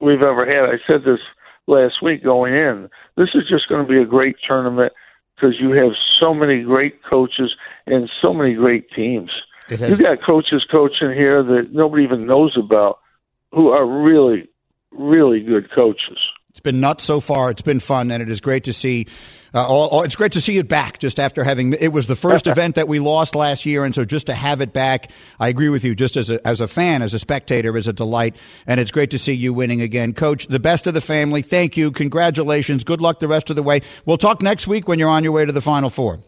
we've 0.00 0.22
ever 0.22 0.46
had. 0.46 0.68
I 0.68 0.78
said 0.86 1.04
this 1.04 1.20
last 1.66 2.02
week 2.02 2.22
going 2.22 2.54
in. 2.54 2.88
This 3.16 3.30
is 3.34 3.48
just 3.48 3.68
going 3.68 3.86
to 3.86 3.90
be 3.90 4.00
a 4.00 4.06
great 4.06 4.36
tournament 4.46 4.92
because 5.34 5.58
you 5.58 5.72
have 5.72 5.92
so 6.18 6.34
many 6.34 6.62
great 6.62 7.02
coaches 7.04 7.56
and 7.86 8.10
so 8.20 8.32
many 8.32 8.54
great 8.54 8.90
teams. 8.90 9.30
You've 9.68 10.00
got 10.00 10.22
coaches 10.22 10.64
coaching 10.70 11.12
here 11.12 11.42
that 11.42 11.72
nobody 11.72 12.04
even 12.04 12.26
knows 12.26 12.56
about 12.56 13.00
who 13.52 13.68
are 13.68 13.86
really, 13.86 14.48
really 14.92 15.40
good 15.40 15.70
coaches. 15.70 16.18
It's 16.54 16.60
been 16.60 16.78
nuts 16.78 17.02
so 17.02 17.18
far. 17.18 17.50
It's 17.50 17.62
been 17.62 17.80
fun, 17.80 18.12
and 18.12 18.22
it 18.22 18.30
is 18.30 18.40
great 18.40 18.62
to 18.64 18.72
see. 18.72 19.08
Uh, 19.52 19.66
all, 19.66 19.88
all, 19.88 20.02
it's 20.04 20.14
great 20.14 20.30
to 20.32 20.40
see 20.40 20.56
it 20.56 20.68
back. 20.68 21.00
Just 21.00 21.18
after 21.18 21.42
having 21.42 21.72
it 21.72 21.88
was 21.88 22.06
the 22.06 22.14
first 22.14 22.46
event 22.46 22.76
that 22.76 22.86
we 22.86 23.00
lost 23.00 23.34
last 23.34 23.66
year, 23.66 23.84
and 23.84 23.92
so 23.92 24.04
just 24.04 24.26
to 24.26 24.34
have 24.34 24.60
it 24.60 24.72
back, 24.72 25.10
I 25.40 25.48
agree 25.48 25.68
with 25.68 25.82
you. 25.82 25.96
Just 25.96 26.16
as 26.16 26.30
a 26.30 26.46
as 26.46 26.60
a 26.60 26.68
fan, 26.68 27.02
as 27.02 27.12
a 27.12 27.18
spectator, 27.18 27.76
is 27.76 27.88
a 27.88 27.92
delight, 27.92 28.36
and 28.68 28.78
it's 28.78 28.92
great 28.92 29.10
to 29.10 29.18
see 29.18 29.32
you 29.32 29.52
winning 29.52 29.80
again, 29.80 30.12
Coach. 30.12 30.46
The 30.46 30.60
best 30.60 30.86
of 30.86 30.94
the 30.94 31.00
family. 31.00 31.42
Thank 31.42 31.76
you. 31.76 31.90
Congratulations. 31.90 32.84
Good 32.84 33.00
luck 33.00 33.18
the 33.18 33.26
rest 33.26 33.50
of 33.50 33.56
the 33.56 33.64
way. 33.64 33.80
We'll 34.06 34.16
talk 34.16 34.40
next 34.40 34.68
week 34.68 34.86
when 34.86 35.00
you're 35.00 35.10
on 35.10 35.24
your 35.24 35.32
way 35.32 35.44
to 35.44 35.50
the 35.50 35.60
Final 35.60 35.90
Four. 35.90 36.20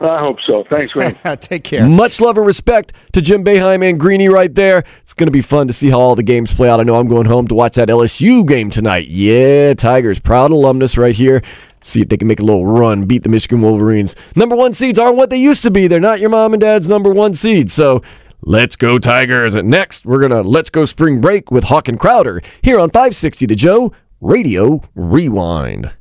I 0.00 0.18
hope 0.18 0.38
so. 0.44 0.64
Thanks, 0.68 0.94
man. 0.96 1.16
Take 1.40 1.64
care. 1.64 1.86
Much 1.86 2.20
love 2.20 2.36
and 2.36 2.46
respect 2.46 2.92
to 3.12 3.22
Jim 3.22 3.44
Boeheim 3.44 3.88
and 3.88 3.98
Greeny 3.98 4.28
right 4.28 4.52
there. 4.54 4.84
It's 5.00 5.14
going 5.14 5.28
to 5.28 5.32
be 5.32 5.40
fun 5.40 5.66
to 5.68 5.72
see 5.72 5.88
how 5.88 6.00
all 6.00 6.14
the 6.14 6.22
games 6.22 6.52
play 6.52 6.68
out. 6.68 6.80
I 6.80 6.82
know 6.82 6.96
I'm 6.96 7.06
going 7.08 7.26
home 7.26 7.46
to 7.48 7.54
watch 7.54 7.76
that 7.76 7.88
LSU 7.88 8.46
game 8.46 8.70
tonight. 8.70 9.06
Yeah, 9.08 9.72
Tigers, 9.74 10.18
proud 10.18 10.50
alumnus 10.50 10.98
right 10.98 11.14
here. 11.14 11.42
See 11.80 12.00
if 12.00 12.08
they 12.08 12.16
can 12.16 12.26
make 12.26 12.40
a 12.40 12.42
little 12.42 12.66
run, 12.66 13.04
beat 13.04 13.22
the 13.22 13.28
Michigan 13.28 13.60
Wolverines. 13.60 14.16
Number 14.34 14.56
one 14.56 14.72
seeds 14.72 14.98
aren't 14.98 15.16
what 15.16 15.30
they 15.30 15.36
used 15.36 15.62
to 15.62 15.70
be. 15.70 15.86
They're 15.86 16.00
not 16.00 16.18
your 16.18 16.30
mom 16.30 16.54
and 16.54 16.60
dad's 16.60 16.88
number 16.88 17.12
one 17.12 17.34
seed. 17.34 17.70
So 17.70 18.02
let's 18.42 18.74
go, 18.74 18.98
Tigers. 18.98 19.54
And 19.54 19.68
next, 19.68 20.06
we're 20.06 20.18
going 20.20 20.32
to 20.32 20.42
let's 20.42 20.70
go 20.70 20.86
spring 20.86 21.20
break 21.20 21.50
with 21.50 21.64
Hawk 21.64 21.88
and 21.88 22.00
Crowder 22.00 22.42
here 22.62 22.80
on 22.80 22.90
560 22.90 23.46
to 23.46 23.54
Joe 23.54 23.92
Radio 24.20 24.82
Rewind. 24.94 25.94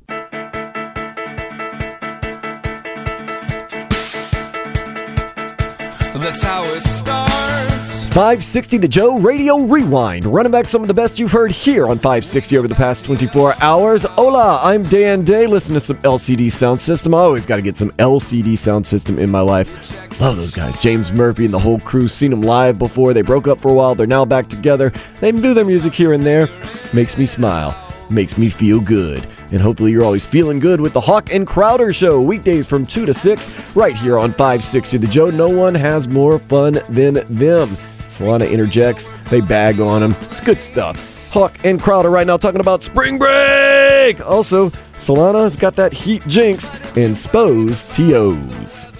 That's 6.15 6.43
how 6.43 6.63
it 6.63 6.81
starts. 6.81 8.05
560 8.13 8.77
The 8.77 8.87
Joe 8.87 9.17
Radio 9.17 9.57
Rewind. 9.57 10.27
Running 10.27 10.51
back 10.51 10.67
some 10.67 10.83
of 10.83 10.87
the 10.87 10.93
best 10.93 11.19
you've 11.19 11.31
heard 11.31 11.49
here 11.49 11.87
on 11.87 11.97
560 11.97 12.55
over 12.55 12.67
the 12.67 12.75
past 12.75 13.03
24 13.05 13.55
hours. 13.63 14.03
Hola, 14.03 14.59
I'm 14.61 14.83
Dan 14.83 15.23
Day. 15.23 15.47
Listen 15.47 15.73
to 15.73 15.79
some 15.79 15.97
LCD 15.97 16.51
sound 16.51 16.79
system. 16.79 17.15
I 17.15 17.17
always 17.17 17.47
got 17.47 17.55
to 17.55 17.63
get 17.63 17.77
some 17.77 17.89
LCD 17.93 18.55
sound 18.55 18.85
system 18.85 19.17
in 19.17 19.31
my 19.31 19.39
life. 19.39 19.91
Love 20.21 20.35
those 20.35 20.51
guys. 20.53 20.79
James 20.79 21.11
Murphy 21.11 21.45
and 21.45 21.53
the 21.53 21.57
whole 21.57 21.79
crew. 21.79 22.07
Seen 22.07 22.29
them 22.29 22.43
live 22.43 22.77
before. 22.77 23.15
They 23.15 23.23
broke 23.23 23.47
up 23.47 23.59
for 23.59 23.69
a 23.69 23.73
while. 23.73 23.95
They're 23.95 24.05
now 24.05 24.23
back 24.23 24.47
together. 24.47 24.91
They 25.19 25.31
do 25.31 25.55
their 25.55 25.65
music 25.65 25.93
here 25.93 26.13
and 26.13 26.23
there. 26.23 26.47
Makes 26.93 27.17
me 27.17 27.25
smile. 27.25 27.75
Makes 28.11 28.37
me 28.37 28.49
feel 28.49 28.79
good. 28.79 29.27
And 29.53 29.61
hopefully 29.61 29.91
you're 29.91 30.03
always 30.03 30.25
feeling 30.25 30.57
good 30.57 30.81
with 30.81 30.93
the 30.93 30.99
Hawk 30.99 31.31
and 31.31 31.45
Crowder 31.45 31.93
Show. 31.93 32.19
Weekdays 32.19 32.65
from 32.65 32.87
2 32.87 33.05
to 33.05 33.13
6 33.13 33.75
right 33.75 33.95
here 33.95 34.17
on 34.17 34.31
560 34.31 34.97
The 34.97 35.05
Joe. 35.07 35.29
No 35.29 35.47
one 35.47 35.75
has 35.75 36.07
more 36.07 36.39
fun 36.39 36.79
than 36.89 37.23
them. 37.29 37.77
Solana 37.99 38.49
interjects. 38.49 39.11
They 39.29 39.41
bag 39.41 39.79
on 39.79 40.01
him. 40.01 40.15
It's 40.31 40.41
good 40.41 40.59
stuff. 40.59 41.29
Hawk 41.31 41.55
and 41.63 41.79
Crowder 41.79 42.09
right 42.09 42.25
now 42.25 42.35
talking 42.35 42.61
about 42.61 42.81
spring 42.81 43.19
break. 43.19 44.19
Also, 44.25 44.71
Solana's 44.95 45.55
got 45.55 45.75
that 45.75 45.93
heat 45.93 46.25
jinx 46.27 46.71
and 46.97 47.15
Spo's 47.15 47.83
TOs. 47.83 48.91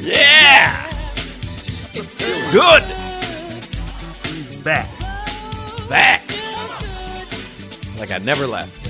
Yeah! 0.00 0.90
Good! 2.50 2.82
Back. 4.64 4.88
Back! 5.90 6.22
Like 7.98 8.10
I 8.10 8.18
never 8.24 8.46
left. 8.46 8.83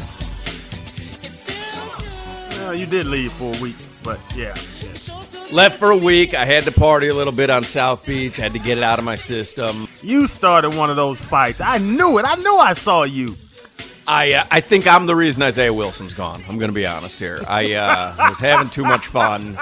Well, 2.64 2.74
you 2.74 2.87
did 2.87 3.05
leave 3.05 3.31
for 3.31 3.55
a 3.55 3.61
week, 3.61 3.77
but 4.03 4.18
yeah. 4.35 4.55
Left 5.53 5.79
for 5.79 5.90
a 5.90 5.96
week. 5.96 6.33
I 6.33 6.46
had 6.46 6.64
to 6.64 6.72
party 6.72 7.09
a 7.09 7.14
little 7.14 7.31
bit 7.31 7.50
on 7.50 7.62
South 7.62 8.07
Beach. 8.07 8.38
I 8.38 8.44
had 8.44 8.55
to 8.55 8.59
get 8.59 8.79
it 8.79 8.83
out 8.83 8.98
of 8.98 9.05
my 9.05 9.16
system. 9.16 9.87
You 10.03 10.27
started 10.27 10.74
one 10.74 10.88
of 10.88 10.96
those 10.96 11.20
fights. 11.20 11.61
I 11.61 11.77
knew 11.77 12.16
it. 12.16 12.24
I 12.24 12.37
knew 12.37 12.57
I 12.57 12.72
saw 12.72 13.03
you. 13.03 13.37
I 14.09 14.33
uh, 14.33 14.46
I 14.50 14.62
think 14.62 14.87
I'm 14.87 15.05
the 15.05 15.14
reason 15.14 15.42
Isaiah 15.42 15.74
Wilson's 15.74 16.14
gone. 16.14 16.42
I'm 16.48 16.57
going 16.57 16.70
to 16.70 16.74
be 16.74 16.87
honest 16.87 17.18
here. 17.18 17.38
I 17.46 17.74
uh, 17.74 18.14
was 18.31 18.38
having 18.38 18.70
too 18.70 18.85
much 18.85 19.09
fun. 19.09 19.59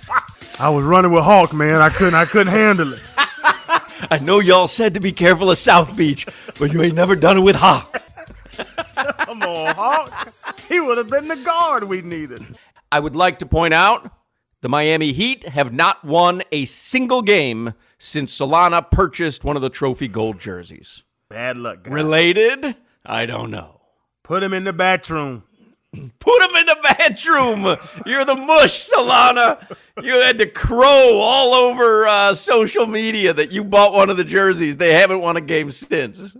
I 0.58 0.70
was 0.70 0.86
running 0.86 1.12
with 1.12 1.24
Hawk, 1.24 1.52
man. 1.52 1.82
I 1.82 1.90
couldn't. 1.90 2.14
I 2.14 2.24
couldn't 2.24 2.54
handle 2.54 2.94
it. 2.94 3.02
I 4.10 4.20
know 4.22 4.40
y'all 4.40 4.68
said 4.68 4.94
to 4.94 5.00
be 5.00 5.12
careful 5.12 5.50
of 5.50 5.58
South 5.58 5.94
Beach, 5.94 6.26
but 6.58 6.72
you 6.72 6.80
ain't 6.80 6.94
never 6.94 7.14
done 7.14 7.36
it 7.36 7.42
with 7.42 7.56
Hawk. 7.56 8.02
Come 9.40 9.50
on, 9.50 9.74
Hawk. 9.74 10.32
He 10.68 10.80
would 10.80 10.98
have 10.98 11.08
been 11.08 11.28
the 11.28 11.36
guard 11.36 11.84
we 11.84 12.02
needed. 12.02 12.58
I 12.90 13.00
would 13.00 13.14
like 13.16 13.38
to 13.40 13.46
point 13.46 13.74
out 13.74 14.10
the 14.60 14.68
Miami 14.68 15.12
Heat 15.12 15.44
have 15.48 15.72
not 15.72 16.04
won 16.04 16.42
a 16.50 16.64
single 16.64 17.22
game 17.22 17.74
since 17.98 18.36
Solana 18.36 18.90
purchased 18.90 19.44
one 19.44 19.56
of 19.56 19.62
the 19.62 19.70
trophy 19.70 20.08
gold 20.08 20.40
jerseys. 20.40 21.04
Bad 21.28 21.56
luck, 21.56 21.84
guys. 21.84 21.92
Related? 21.92 22.76
I 23.04 23.26
don't 23.26 23.50
know. 23.50 23.80
Put 24.22 24.42
him 24.42 24.52
in 24.52 24.64
the 24.64 24.72
bathroom. 24.72 25.44
Put 26.18 26.42
him 26.42 26.56
in 26.56 26.66
the 26.66 26.78
bathroom. 26.82 27.76
You're 28.04 28.24
the 28.24 28.34
mush, 28.34 28.88
Solana. 28.88 29.76
You 30.02 30.20
had 30.20 30.38
to 30.38 30.46
crow 30.46 31.18
all 31.20 31.54
over 31.54 32.06
uh, 32.06 32.34
social 32.34 32.86
media 32.86 33.32
that 33.32 33.52
you 33.52 33.64
bought 33.64 33.94
one 33.94 34.10
of 34.10 34.16
the 34.16 34.24
jerseys. 34.24 34.76
They 34.76 34.94
haven't 34.94 35.20
won 35.20 35.36
a 35.36 35.40
game 35.40 35.70
since. 35.70 36.34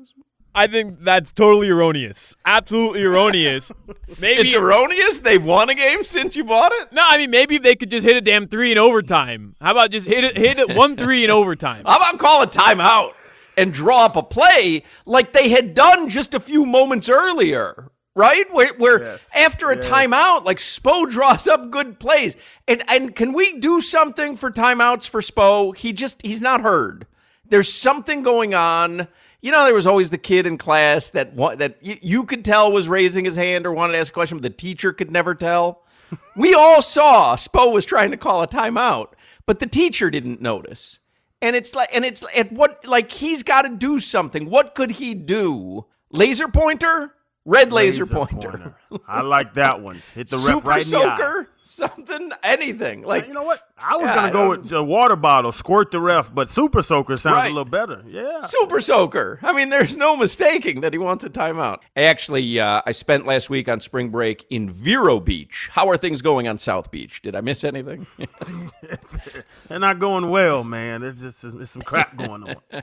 I 0.59 0.67
think 0.67 1.05
that's 1.05 1.31
totally 1.31 1.69
erroneous. 1.69 2.35
Absolutely 2.45 3.05
erroneous. 3.05 3.71
Maybe 4.19 4.43
It's 4.43 4.55
erroneous. 4.55 5.21
They've 5.21 5.45
won 5.45 5.71
a 5.71 5.75
game 5.77 6.03
since 6.03 6.35
you 6.35 6.43
bought 6.43 6.73
it. 6.73 6.93
No, 6.93 7.05
I 7.07 7.17
mean 7.17 7.31
maybe 7.31 7.59
they 7.59 7.77
could 7.77 7.91
just 7.91 8.05
hit 8.05 8.17
a 8.17 8.21
damn 8.21 8.49
three 8.49 8.73
in 8.73 8.79
overtime. 8.79 9.55
How 9.61 9.71
about 9.71 9.93
just 9.93 10.09
hit 10.09 10.25
it, 10.25 10.37
hit 10.37 10.59
it 10.59 10.77
one 10.77 10.97
three 10.97 11.23
in 11.23 11.31
overtime? 11.31 11.85
How 11.87 11.99
about 11.99 12.19
call 12.19 12.43
a 12.43 12.49
timeout 12.49 13.13
and 13.57 13.73
draw 13.73 14.07
up 14.07 14.17
a 14.17 14.23
play 14.23 14.83
like 15.07 15.33
they 15.33 15.49
had 15.51 15.75
done 15.75 16.09
just 16.09 16.35
a 16.35 16.41
few 16.41 16.67
moments 16.67 17.09
earlier? 17.09 17.93
Right? 18.17 18.53
Where, 18.53 18.75
where 18.79 19.21
after 19.37 19.71
a 19.71 19.77
timeout, 19.77 20.45
like 20.45 20.59
Spo 20.59 21.09
draws 21.09 21.47
up 21.47 21.71
good 21.71 22.01
plays. 22.01 22.37
And 22.67 22.83
and 22.91 23.15
can 23.15 23.33
we 23.33 23.61
do 23.61 23.81
something 23.81 24.37
for 24.37 24.51
timeouts 24.51 25.09
for 25.09 25.21
Spo? 25.21 25.77
He 25.77 25.93
just 25.93 26.21
he's 26.23 26.43
not 26.43 26.63
heard. 26.63 27.07
There's 27.49 27.73
something 27.73 28.23
going 28.23 28.55
on. 28.55 29.07
You 29.41 29.53
know, 29.53 29.65
there 29.65 29.75
was 29.75 29.87
always 29.87 30.11
the 30.11 30.19
kid 30.19 30.47
in 30.47 30.59
class 30.59 31.11
that 31.11 31.37
that 31.59 31.77
you, 31.81 31.97
you 32.03 32.25
could 32.25 32.45
tell 32.45 32.73
was 32.73 32.89
raising 32.89 33.25
his 33.25 33.37
hand 33.37 33.67
or 33.67 33.73
wanted 33.73 33.93
to 33.93 33.99
ask 34.01 34.11
a 34.11 34.15
question, 34.15 34.39
but 34.39 34.43
the 34.43 34.51
teacher 34.51 34.93
could 34.93 35.11
never 35.11 35.35
tell. 35.35 35.85
we 36.37 36.55
all 36.55 36.83
saw 36.83 37.37
Spo 37.37 37.73
was 37.73 37.85
trying 37.85 38.11
to 38.11 38.17
call 38.17 38.43
a 38.43 38.49
timeout, 38.49 39.13
but 39.47 39.59
the 39.59 39.67
teacher 39.67 40.11
didn't 40.11 40.41
notice. 40.41 40.99
And 41.41 41.55
it's 41.55 41.75
like, 41.75 41.91
and 41.95 42.05
it's 42.05 42.25
at 42.37 42.51
what 42.51 42.85
like 42.85 43.13
he's 43.13 43.43
got 43.45 43.63
to 43.63 43.69
do 43.69 44.01
something. 44.01 44.51
What 44.51 44.75
could 44.75 44.93
he 44.93 45.15
do? 45.15 45.87
Laser 46.11 46.49
pointer, 46.49 47.15
red 47.45 47.73
laser, 47.73 48.07
pointer, 48.07 48.75
I 49.07 49.21
like 49.21 49.55
that 49.55 49.81
one. 49.81 50.03
Hit 50.15 50.31
the 50.31 50.37
ref 50.37 50.47
super 50.47 50.69
right 50.69 50.85
in 50.85 50.91
the 50.91 50.97
eye. 50.99 51.17
soaker, 51.17 51.51
something, 51.69 52.31
anything. 52.43 53.03
Like 53.03 53.29
You 53.29 53.35
know 53.35 53.43
what? 53.43 53.61
I 53.81 53.97
was 53.97 54.07
Yeah, 54.07 54.15
gonna 54.15 54.33
go 54.33 54.49
with 54.51 54.73
a 54.73 54.83
water 54.83 55.15
bottle, 55.17 55.53
squirt 55.53 55.91
the 55.93 56.01
ref, 56.01 56.35
but 56.35 56.49
super 56.49 56.83
soaker 56.83 57.17
sounds 57.17 57.37
Right. 57.37 57.47
a 57.51 57.55
little 57.55 57.65
better. 57.65 58.03
Yeah. 58.07 58.47
Super 58.47 58.81
soaker. 58.81 59.39
I 59.43 59.53
mean, 59.53 59.69
there's 59.69 59.97
no 59.97 60.17
mistaking 60.17 60.81
that 60.81 60.93
he 60.93 60.99
wants 60.99 61.25
a 61.25 61.31
timeout. 61.31 61.79
Actually, 61.97 62.59
uh, 62.59 62.83
I 62.87 62.93
spent 62.93 63.27
last 63.27 63.51
week 63.51 63.69
on 63.69 63.81
spring 63.81 64.09
break 64.09 64.47
in 64.51 64.69
Vero 64.69 65.21
Beach. 65.21 65.69
How 65.73 65.89
are 65.89 65.97
things 65.97 66.23
going 66.23 66.49
on 66.49 66.59
South 66.59 66.91
Beach? 66.91 67.23
Did 67.23 67.37
I 67.37 67.41
miss 67.41 67.63
anything? 67.65 68.07
They're 69.69 69.79
not 69.79 69.99
going 69.99 70.31
well, 70.31 70.65
man. 70.65 71.03
It's 71.03 71.21
just 71.21 71.43
there's 71.43 71.71
some 71.71 71.83
crap 71.83 72.17
going 72.17 72.43
on. 72.45 72.57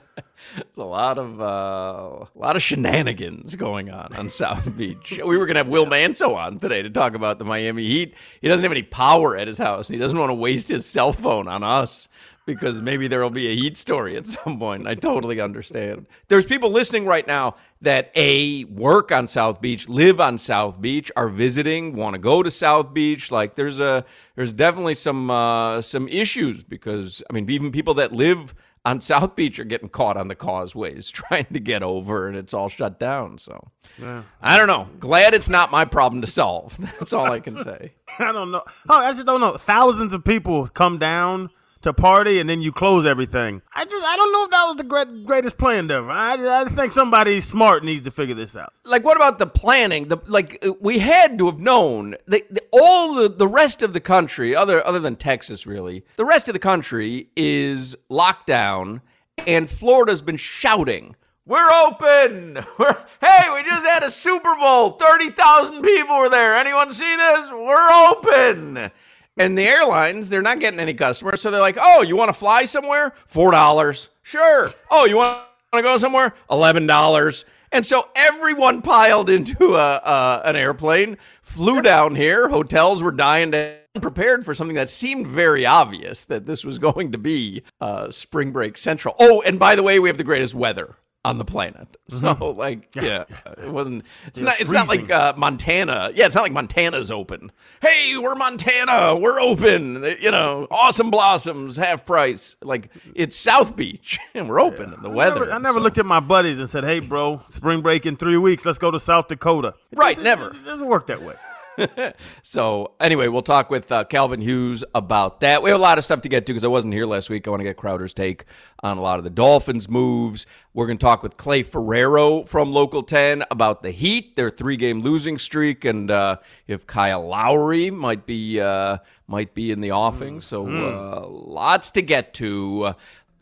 There's 0.56 0.78
a 0.78 0.84
lot 0.84 1.18
of 1.18 1.40
uh, 1.42 2.26
a 2.26 2.28
lot 2.38 2.56
of 2.58 2.62
shenanigans 2.62 3.56
going 3.56 3.90
on 3.90 4.14
on 4.16 4.30
South 4.30 4.76
Beach. 4.78 5.20
We 5.26 5.38
were 5.38 5.46
gonna 5.46 5.60
have 5.60 5.68
Will 5.70 5.86
Manso 5.86 6.36
on 6.36 6.60
today 6.60 6.82
to 6.84 6.90
talk 6.90 7.16
about 7.16 7.40
the 7.40 7.46
Miami 7.46 7.84
Heat. 7.88 8.16
He 8.42 8.48
doesn't 8.50 8.62
have 8.64 8.72
any 8.76 8.84
power 8.84 9.38
at 9.38 9.48
his 9.48 9.58
house. 9.58 9.88
He 9.88 9.98
doesn't 9.98 10.18
want 10.18 10.30
to 10.30 10.36
waste 10.36 10.68
his 10.68 10.86
cell 10.86 11.14
phone 11.14 11.48
on 11.48 11.64
us. 11.64 12.08
because 12.46 12.80
maybe 12.82 13.08
there 13.08 13.22
will 13.22 13.30
be 13.32 13.48
a 13.48 13.56
heat 13.56 13.78
story 13.78 14.16
at 14.16 14.28
some 14.28 14.60
point. 14.60 14.88
I 14.88 14.96
totally 14.96 15.40
understand. 15.40 16.06
There's 16.28 16.46
people 16.46 16.70
listening 16.70 17.06
right 17.06 17.26
now 17.26 17.56
that 17.82 18.12
A, 18.16 18.66
work 18.66 19.12
on 19.12 19.28
South 19.28 19.62
Beach, 19.62 19.90
live 19.90 20.20
on 20.22 20.38
South 20.38 20.80
Beach, 20.80 21.12
are 21.16 21.28
visiting, 21.28 21.96
want 21.96 22.14
to 22.14 22.20
go 22.20 22.44
to 22.44 22.52
South 22.52 22.94
Beach. 22.94 23.32
Like 23.32 23.56
there's 23.56 23.80
a 23.80 24.06
there's 24.36 24.54
definitely 24.54 24.96
some 24.96 25.30
uh, 25.30 25.82
some 25.82 26.08
issues 26.08 26.64
because 26.64 27.24
I 27.30 27.34
mean 27.34 27.50
even 27.50 27.72
people 27.72 27.96
that 27.96 28.12
live 28.12 28.54
on 28.86 29.02
South 29.02 29.36
Beach 29.36 29.58
are 29.60 29.64
getting 29.66 29.90
caught 29.90 30.16
on 30.16 30.28
the 30.28 30.36
causeways 30.36 31.10
trying 31.12 31.46
to 31.52 31.60
get 31.60 31.84
over 31.84 32.28
and 32.28 32.38
it's 32.38 32.54
all 32.54 32.70
shut 32.70 33.00
down. 33.00 33.38
So 33.40 33.72
Yeah. 34.00 34.24
I 34.42 34.58
don't 34.58 34.68
know. 34.68 34.88
Glad 35.00 35.34
it's 35.34 35.50
not 35.50 35.72
my 35.72 35.84
problem 35.86 36.22
to 36.22 36.28
solve. 36.28 36.78
That's 37.00 37.12
all 37.12 37.32
I 37.32 37.40
can 37.40 37.58
say. 37.64 37.94
I 38.20 38.32
don't 38.32 38.52
know. 38.52 38.64
Oh, 38.88 39.00
I 39.00 39.12
just 39.12 39.26
don't 39.26 39.42
know. 39.42 39.58
Thousands 39.58 40.14
of 40.14 40.24
people 40.24 40.68
come 40.68 40.98
down 41.00 41.50
to 41.86 41.94
party 41.94 42.40
and 42.40 42.50
then 42.50 42.62
you 42.62 42.72
close 42.72 43.06
everything. 43.06 43.62
I 43.74 43.86
just 43.86 44.06
I 44.06 44.16
don't 44.16 44.32
know 44.32 44.44
if 44.44 44.52
that 44.52 44.66
was 44.66 44.76
the 44.76 44.84
great, 44.84 45.26
greatest 45.26 45.58
plan 45.58 45.90
ever. 45.90 46.12
I, 46.12 46.62
I 46.62 46.66
think 46.66 46.92
somebody 46.92 47.42
smart 47.42 47.84
needs 47.84 48.02
to 48.04 48.12
figure 48.12 48.36
this 48.36 48.58
out. 48.58 48.74
Like 48.84 49.04
what 49.04 49.16
about 49.18 49.40
the 49.40 49.48
planning? 49.48 50.08
The 50.08 50.18
like 50.28 50.64
we 50.80 51.00
had 51.00 51.38
to 51.38 51.46
have 51.46 51.60
known 51.60 52.16
that 52.28 52.54
the, 52.54 52.62
all 52.74 53.16
the, 53.16 53.30
the 53.30 53.48
rest 53.48 53.82
of 53.82 53.94
the 53.94 54.00
country, 54.00 54.56
other 54.56 54.86
other 54.86 55.00
than 55.00 55.16
Texas, 55.16 55.66
really, 55.66 56.04
the 56.16 56.26
rest 56.26 56.48
of 56.50 56.54
the 56.54 56.60
country 56.60 57.30
is 57.36 57.96
locked 58.10 58.48
down, 58.48 59.02
and 59.48 59.70
Florida's 59.70 60.22
been 60.22 60.38
shouting. 60.38 61.16
We're 61.48 61.72
open. 61.72 62.56
We're, 62.80 62.98
hey, 63.22 63.54
we 63.54 63.70
just 63.70 63.86
had 63.86 64.02
a 64.02 64.10
Super 64.10 64.56
Bowl. 64.56 64.94
30,000 64.94 65.84
people 65.84 66.18
were 66.18 66.30
there. 66.30 66.56
Anyone 66.56 66.92
see 66.92 67.16
this? 67.16 67.52
We're 67.52 68.10
open. 68.10 68.92
And 69.38 69.58
the 69.58 69.68
airlines, 69.68 70.30
they're 70.30 70.42
not 70.42 70.60
getting 70.60 70.80
any 70.80 70.94
customers. 70.94 71.42
So 71.42 71.52
they're 71.52 71.60
like, 71.60 71.78
oh, 71.80 72.02
you 72.02 72.16
want 72.16 72.30
to 72.30 72.34
fly 72.34 72.66
somewhere? 72.66 73.14
$4. 73.30 74.08
Sure. 74.24 74.70
Oh, 74.90 75.06
you 75.06 75.18
want 75.18 75.40
to 75.74 75.82
go 75.82 75.98
somewhere? 75.98 76.34
$11. 76.50 77.44
And 77.72 77.86
so 77.86 78.08
everyone 78.16 78.82
piled 78.82 79.30
into 79.30 79.76
a, 79.76 80.42
an 80.46 80.56
airplane, 80.56 81.18
flew 81.42 81.82
down 81.82 82.16
here. 82.16 82.48
Hotels 82.48 83.04
were 83.04 83.12
dying 83.12 83.52
to 83.52 83.78
prepared 84.02 84.44
for 84.44 84.54
something 84.54 84.76
that 84.76 84.90
seemed 84.90 85.26
very 85.26 85.66
obvious 85.66 86.26
that 86.26 86.46
this 86.46 86.66
was 86.66 86.78
going 86.80 87.12
to 87.12 87.18
be 87.18 87.64
uh, 87.80 88.12
spring 88.12 88.52
break 88.52 88.78
central. 88.78 89.16
Oh, 89.20 89.42
and 89.42 89.60
by 89.60 89.76
the 89.76 89.84
way, 89.84 90.00
we 90.00 90.10
have 90.10 90.18
the 90.18 90.24
greatest 90.24 90.56
weather 90.56 90.98
on 91.26 91.38
the 91.38 91.46
planet. 91.46 91.88
So 92.08 92.18
Mhm. 92.36 92.56
like, 92.56 92.96
yeah, 92.96 93.24
it 93.58 93.70
wasn't. 93.72 94.04
It's 94.28 94.38
Yeah, 94.40 94.46
not. 94.46 94.62
It's 94.62 94.72
not 94.72 94.88
like 94.88 95.10
uh, 95.10 95.34
Montana. 95.36 96.12
Yeah, 96.14 96.28
it's 96.28 96.36
not 96.36 96.44
like 96.44 96.52
Montana's 96.52 97.10
open. 97.10 97.52
Hey, 97.82 98.16
we're 98.16 98.36
Montana. 98.36 99.16
We're 99.16 99.40
open. 99.42 100.04
You 100.22 100.30
know, 100.30 100.68
awesome 100.70 101.10
blossoms, 101.10 101.78
half 101.78 102.06
price. 102.06 102.58
Like 102.62 102.90
it's 103.16 103.36
South 103.36 103.76
Beach, 103.76 104.20
and 104.36 104.48
we're 104.48 104.60
open. 104.62 104.94
And 104.94 105.04
the 105.04 105.10
I 105.10 105.14
weather. 105.14 105.40
never, 105.42 105.52
I 105.54 105.58
never 105.58 105.80
looked 105.80 105.98
at 105.98 106.06
my 106.06 106.20
buddies 106.20 106.60
and 106.60 106.70
said, 106.70 106.84
"Hey, 106.84 107.00
bro, 107.00 107.42
spring 107.50 107.82
break 107.82 108.06
in 108.06 108.16
three 108.18 108.38
weeks. 108.38 108.64
Let's 108.66 108.78
go 108.78 108.92
to 108.92 109.00
South 109.00 109.28
Dakota." 109.28 109.74
It 109.92 109.98
Right, 109.98 110.20
never. 110.22 110.50
It 110.50 110.64
doesn't 110.64 110.88
work 110.88 111.08
that 111.08 111.22
way. 111.24 111.34
so 112.44 112.94
anyway, 113.00 113.28
we'll 113.28 113.42
talk 113.42 113.70
with 113.70 113.92
uh, 113.92 114.04
Calvin 114.06 114.42
Hughes 114.42 114.84
about 114.94 115.40
that. 115.42 115.62
We 115.64 115.70
have 115.70 115.80
a 115.80 115.82
lot 115.82 115.98
of 115.98 116.04
stuff 116.04 116.22
to 116.22 116.30
get 116.30 116.46
to 116.46 116.54
because 116.54 116.64
I 116.64 116.68
wasn't 116.68 116.94
here 116.94 117.06
last 117.06 117.30
week. 117.30 117.48
I 117.48 117.50
want 117.50 117.62
to 117.62 117.64
get 117.64 117.78
Crowder's 117.78 118.14
take 118.14 118.46
on 118.84 118.98
a 118.98 119.02
lot 119.02 119.18
of 119.18 119.24
the 119.24 119.30
Dolphins' 119.30 119.90
moves. 119.90 120.46
We're 120.74 120.88
going 120.88 120.98
to 120.98 121.04
talk 121.04 121.24
with 121.24 121.38
Clay 121.38 121.64
Ferraro 121.64 122.44
from 122.44 122.72
Local 122.72 123.04
10 123.04 123.44
about 123.50 123.82
the 123.82 123.92
Heat, 123.92 124.36
their 124.36 124.50
three-game 124.50 125.00
losing 125.00 125.38
streak, 125.38 125.86
and 125.86 126.12
uh, 126.12 126.38
if 126.68 126.86
Kyle 126.86 127.26
Lowry 127.26 127.92
might 127.92 128.26
be 128.26 128.60
uh, 128.60 128.98
might 129.28 129.54
be 129.54 129.72
in 129.72 129.82
the 129.82 129.92
offing. 129.92 130.42
So 130.42 130.68
uh, 130.68 131.28
lots 131.28 131.92
to 131.92 132.02
get 132.02 132.34
to. 132.36 132.94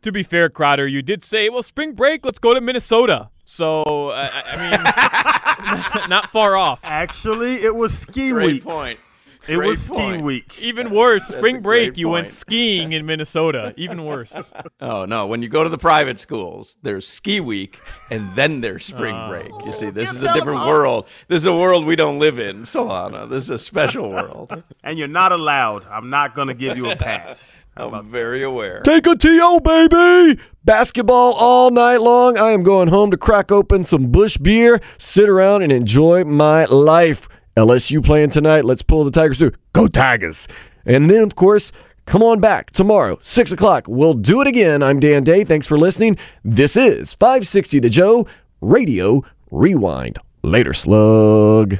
To 0.03 0.11
be 0.11 0.21
fair, 0.21 0.49
Crowder, 0.49 0.85
you 0.85 1.01
did 1.01 1.23
say, 1.23 1.47
well, 1.47 1.63
spring 1.63 1.93
break, 1.93 2.25
let's 2.25 2.39
go 2.39 2.53
to 2.53 2.59
Minnesota. 2.59 3.29
So, 3.55 4.09
uh, 4.09 4.29
I 4.33 4.43
I 4.55 6.01
mean, 6.01 6.09
not 6.09 6.31
far 6.31 6.57
off. 6.57 6.79
Actually, 6.83 7.55
it 7.63 7.75
was 7.75 7.95
ski 7.95 8.31
Great 8.31 8.45
week. 8.53 8.63
point. 8.63 8.99
It 9.47 9.57
Great 9.57 9.67
was 9.67 9.83
ski 9.83 9.93
point. 9.93 10.23
week. 10.23 10.59
Even 10.59 10.89
worse, 10.89 11.27
That's 11.27 11.37
spring 11.37 11.61
break, 11.61 11.89
great 11.89 11.97
you 11.99 12.07
went 12.09 12.29
skiing 12.29 12.93
in 12.93 13.05
Minnesota. 13.05 13.73
Even 13.77 14.05
worse. 14.05 14.33
Oh 14.81 15.05
no! 15.05 15.27
When 15.27 15.41
you 15.43 15.49
go 15.49 15.63
to 15.63 15.69
the 15.69 15.77
private 15.77 16.19
schools, 16.19 16.77
there's 16.81 17.07
ski 17.07 17.39
week 17.41 17.79
and 18.09 18.35
then 18.35 18.59
there's 18.61 18.85
spring 18.85 19.15
Oh. 19.15 19.29
break. 19.29 19.51
You 19.65 19.71
see, 19.71 19.91
this 19.91 20.11
is 20.11 20.21
a 20.23 20.33
different 20.33 20.57
telephone. 20.59 20.67
world. 20.67 21.07
This 21.27 21.37
is 21.41 21.45
a 21.45 21.53
world 21.55 21.85
we 21.85 21.95
don't 21.95 22.17
live 22.19 22.39
in, 22.39 22.63
Solana. 22.63 23.29
This 23.29 23.43
is 23.43 23.49
a 23.51 23.57
special 23.59 24.09
world. 24.09 24.63
And 24.83 24.97
you're 24.97 25.07
not 25.07 25.31
allowed. 25.31 25.85
I'm 25.85 26.09
not 26.09 26.33
going 26.35 26.47
to 26.49 26.53
give 26.55 26.75
you 26.75 26.89
a 26.89 26.95
pass. 26.95 27.51
I'm 27.75 28.09
very 28.09 28.43
aware. 28.43 28.81
Take 28.81 29.07
a 29.07 29.15
TO, 29.15 29.59
baby! 29.63 30.39
Basketball 30.63 31.33
all 31.33 31.71
night 31.71 31.97
long. 31.97 32.37
I 32.37 32.51
am 32.51 32.63
going 32.63 32.87
home 32.87 33.09
to 33.11 33.17
crack 33.17 33.51
open 33.51 33.83
some 33.83 34.11
Busch 34.11 34.37
beer, 34.37 34.79
sit 34.97 35.27
around, 35.27 35.63
and 35.63 35.71
enjoy 35.71 36.23
my 36.23 36.65
life. 36.65 37.27
LSU 37.57 38.03
playing 38.03 38.29
tonight. 38.29 38.65
Let's 38.65 38.81
pull 38.81 39.03
the 39.03 39.11
Tigers 39.11 39.37
through. 39.37 39.53
Go 39.73 39.87
Tigers! 39.87 40.47
And 40.85 41.09
then, 41.09 41.23
of 41.23 41.35
course, 41.35 41.71
come 42.05 42.21
on 42.21 42.39
back 42.39 42.71
tomorrow, 42.71 43.17
6 43.21 43.51
o'clock. 43.51 43.85
We'll 43.87 44.13
do 44.13 44.41
it 44.41 44.47
again. 44.47 44.83
I'm 44.83 44.99
Dan 44.99 45.23
Day. 45.23 45.43
Thanks 45.43 45.67
for 45.67 45.77
listening. 45.77 46.17
This 46.43 46.77
is 46.77 47.13
560 47.15 47.79
The 47.79 47.89
Joe 47.89 48.27
Radio 48.61 49.23
Rewind. 49.51 50.19
Later, 50.43 50.73
slug. 50.73 51.79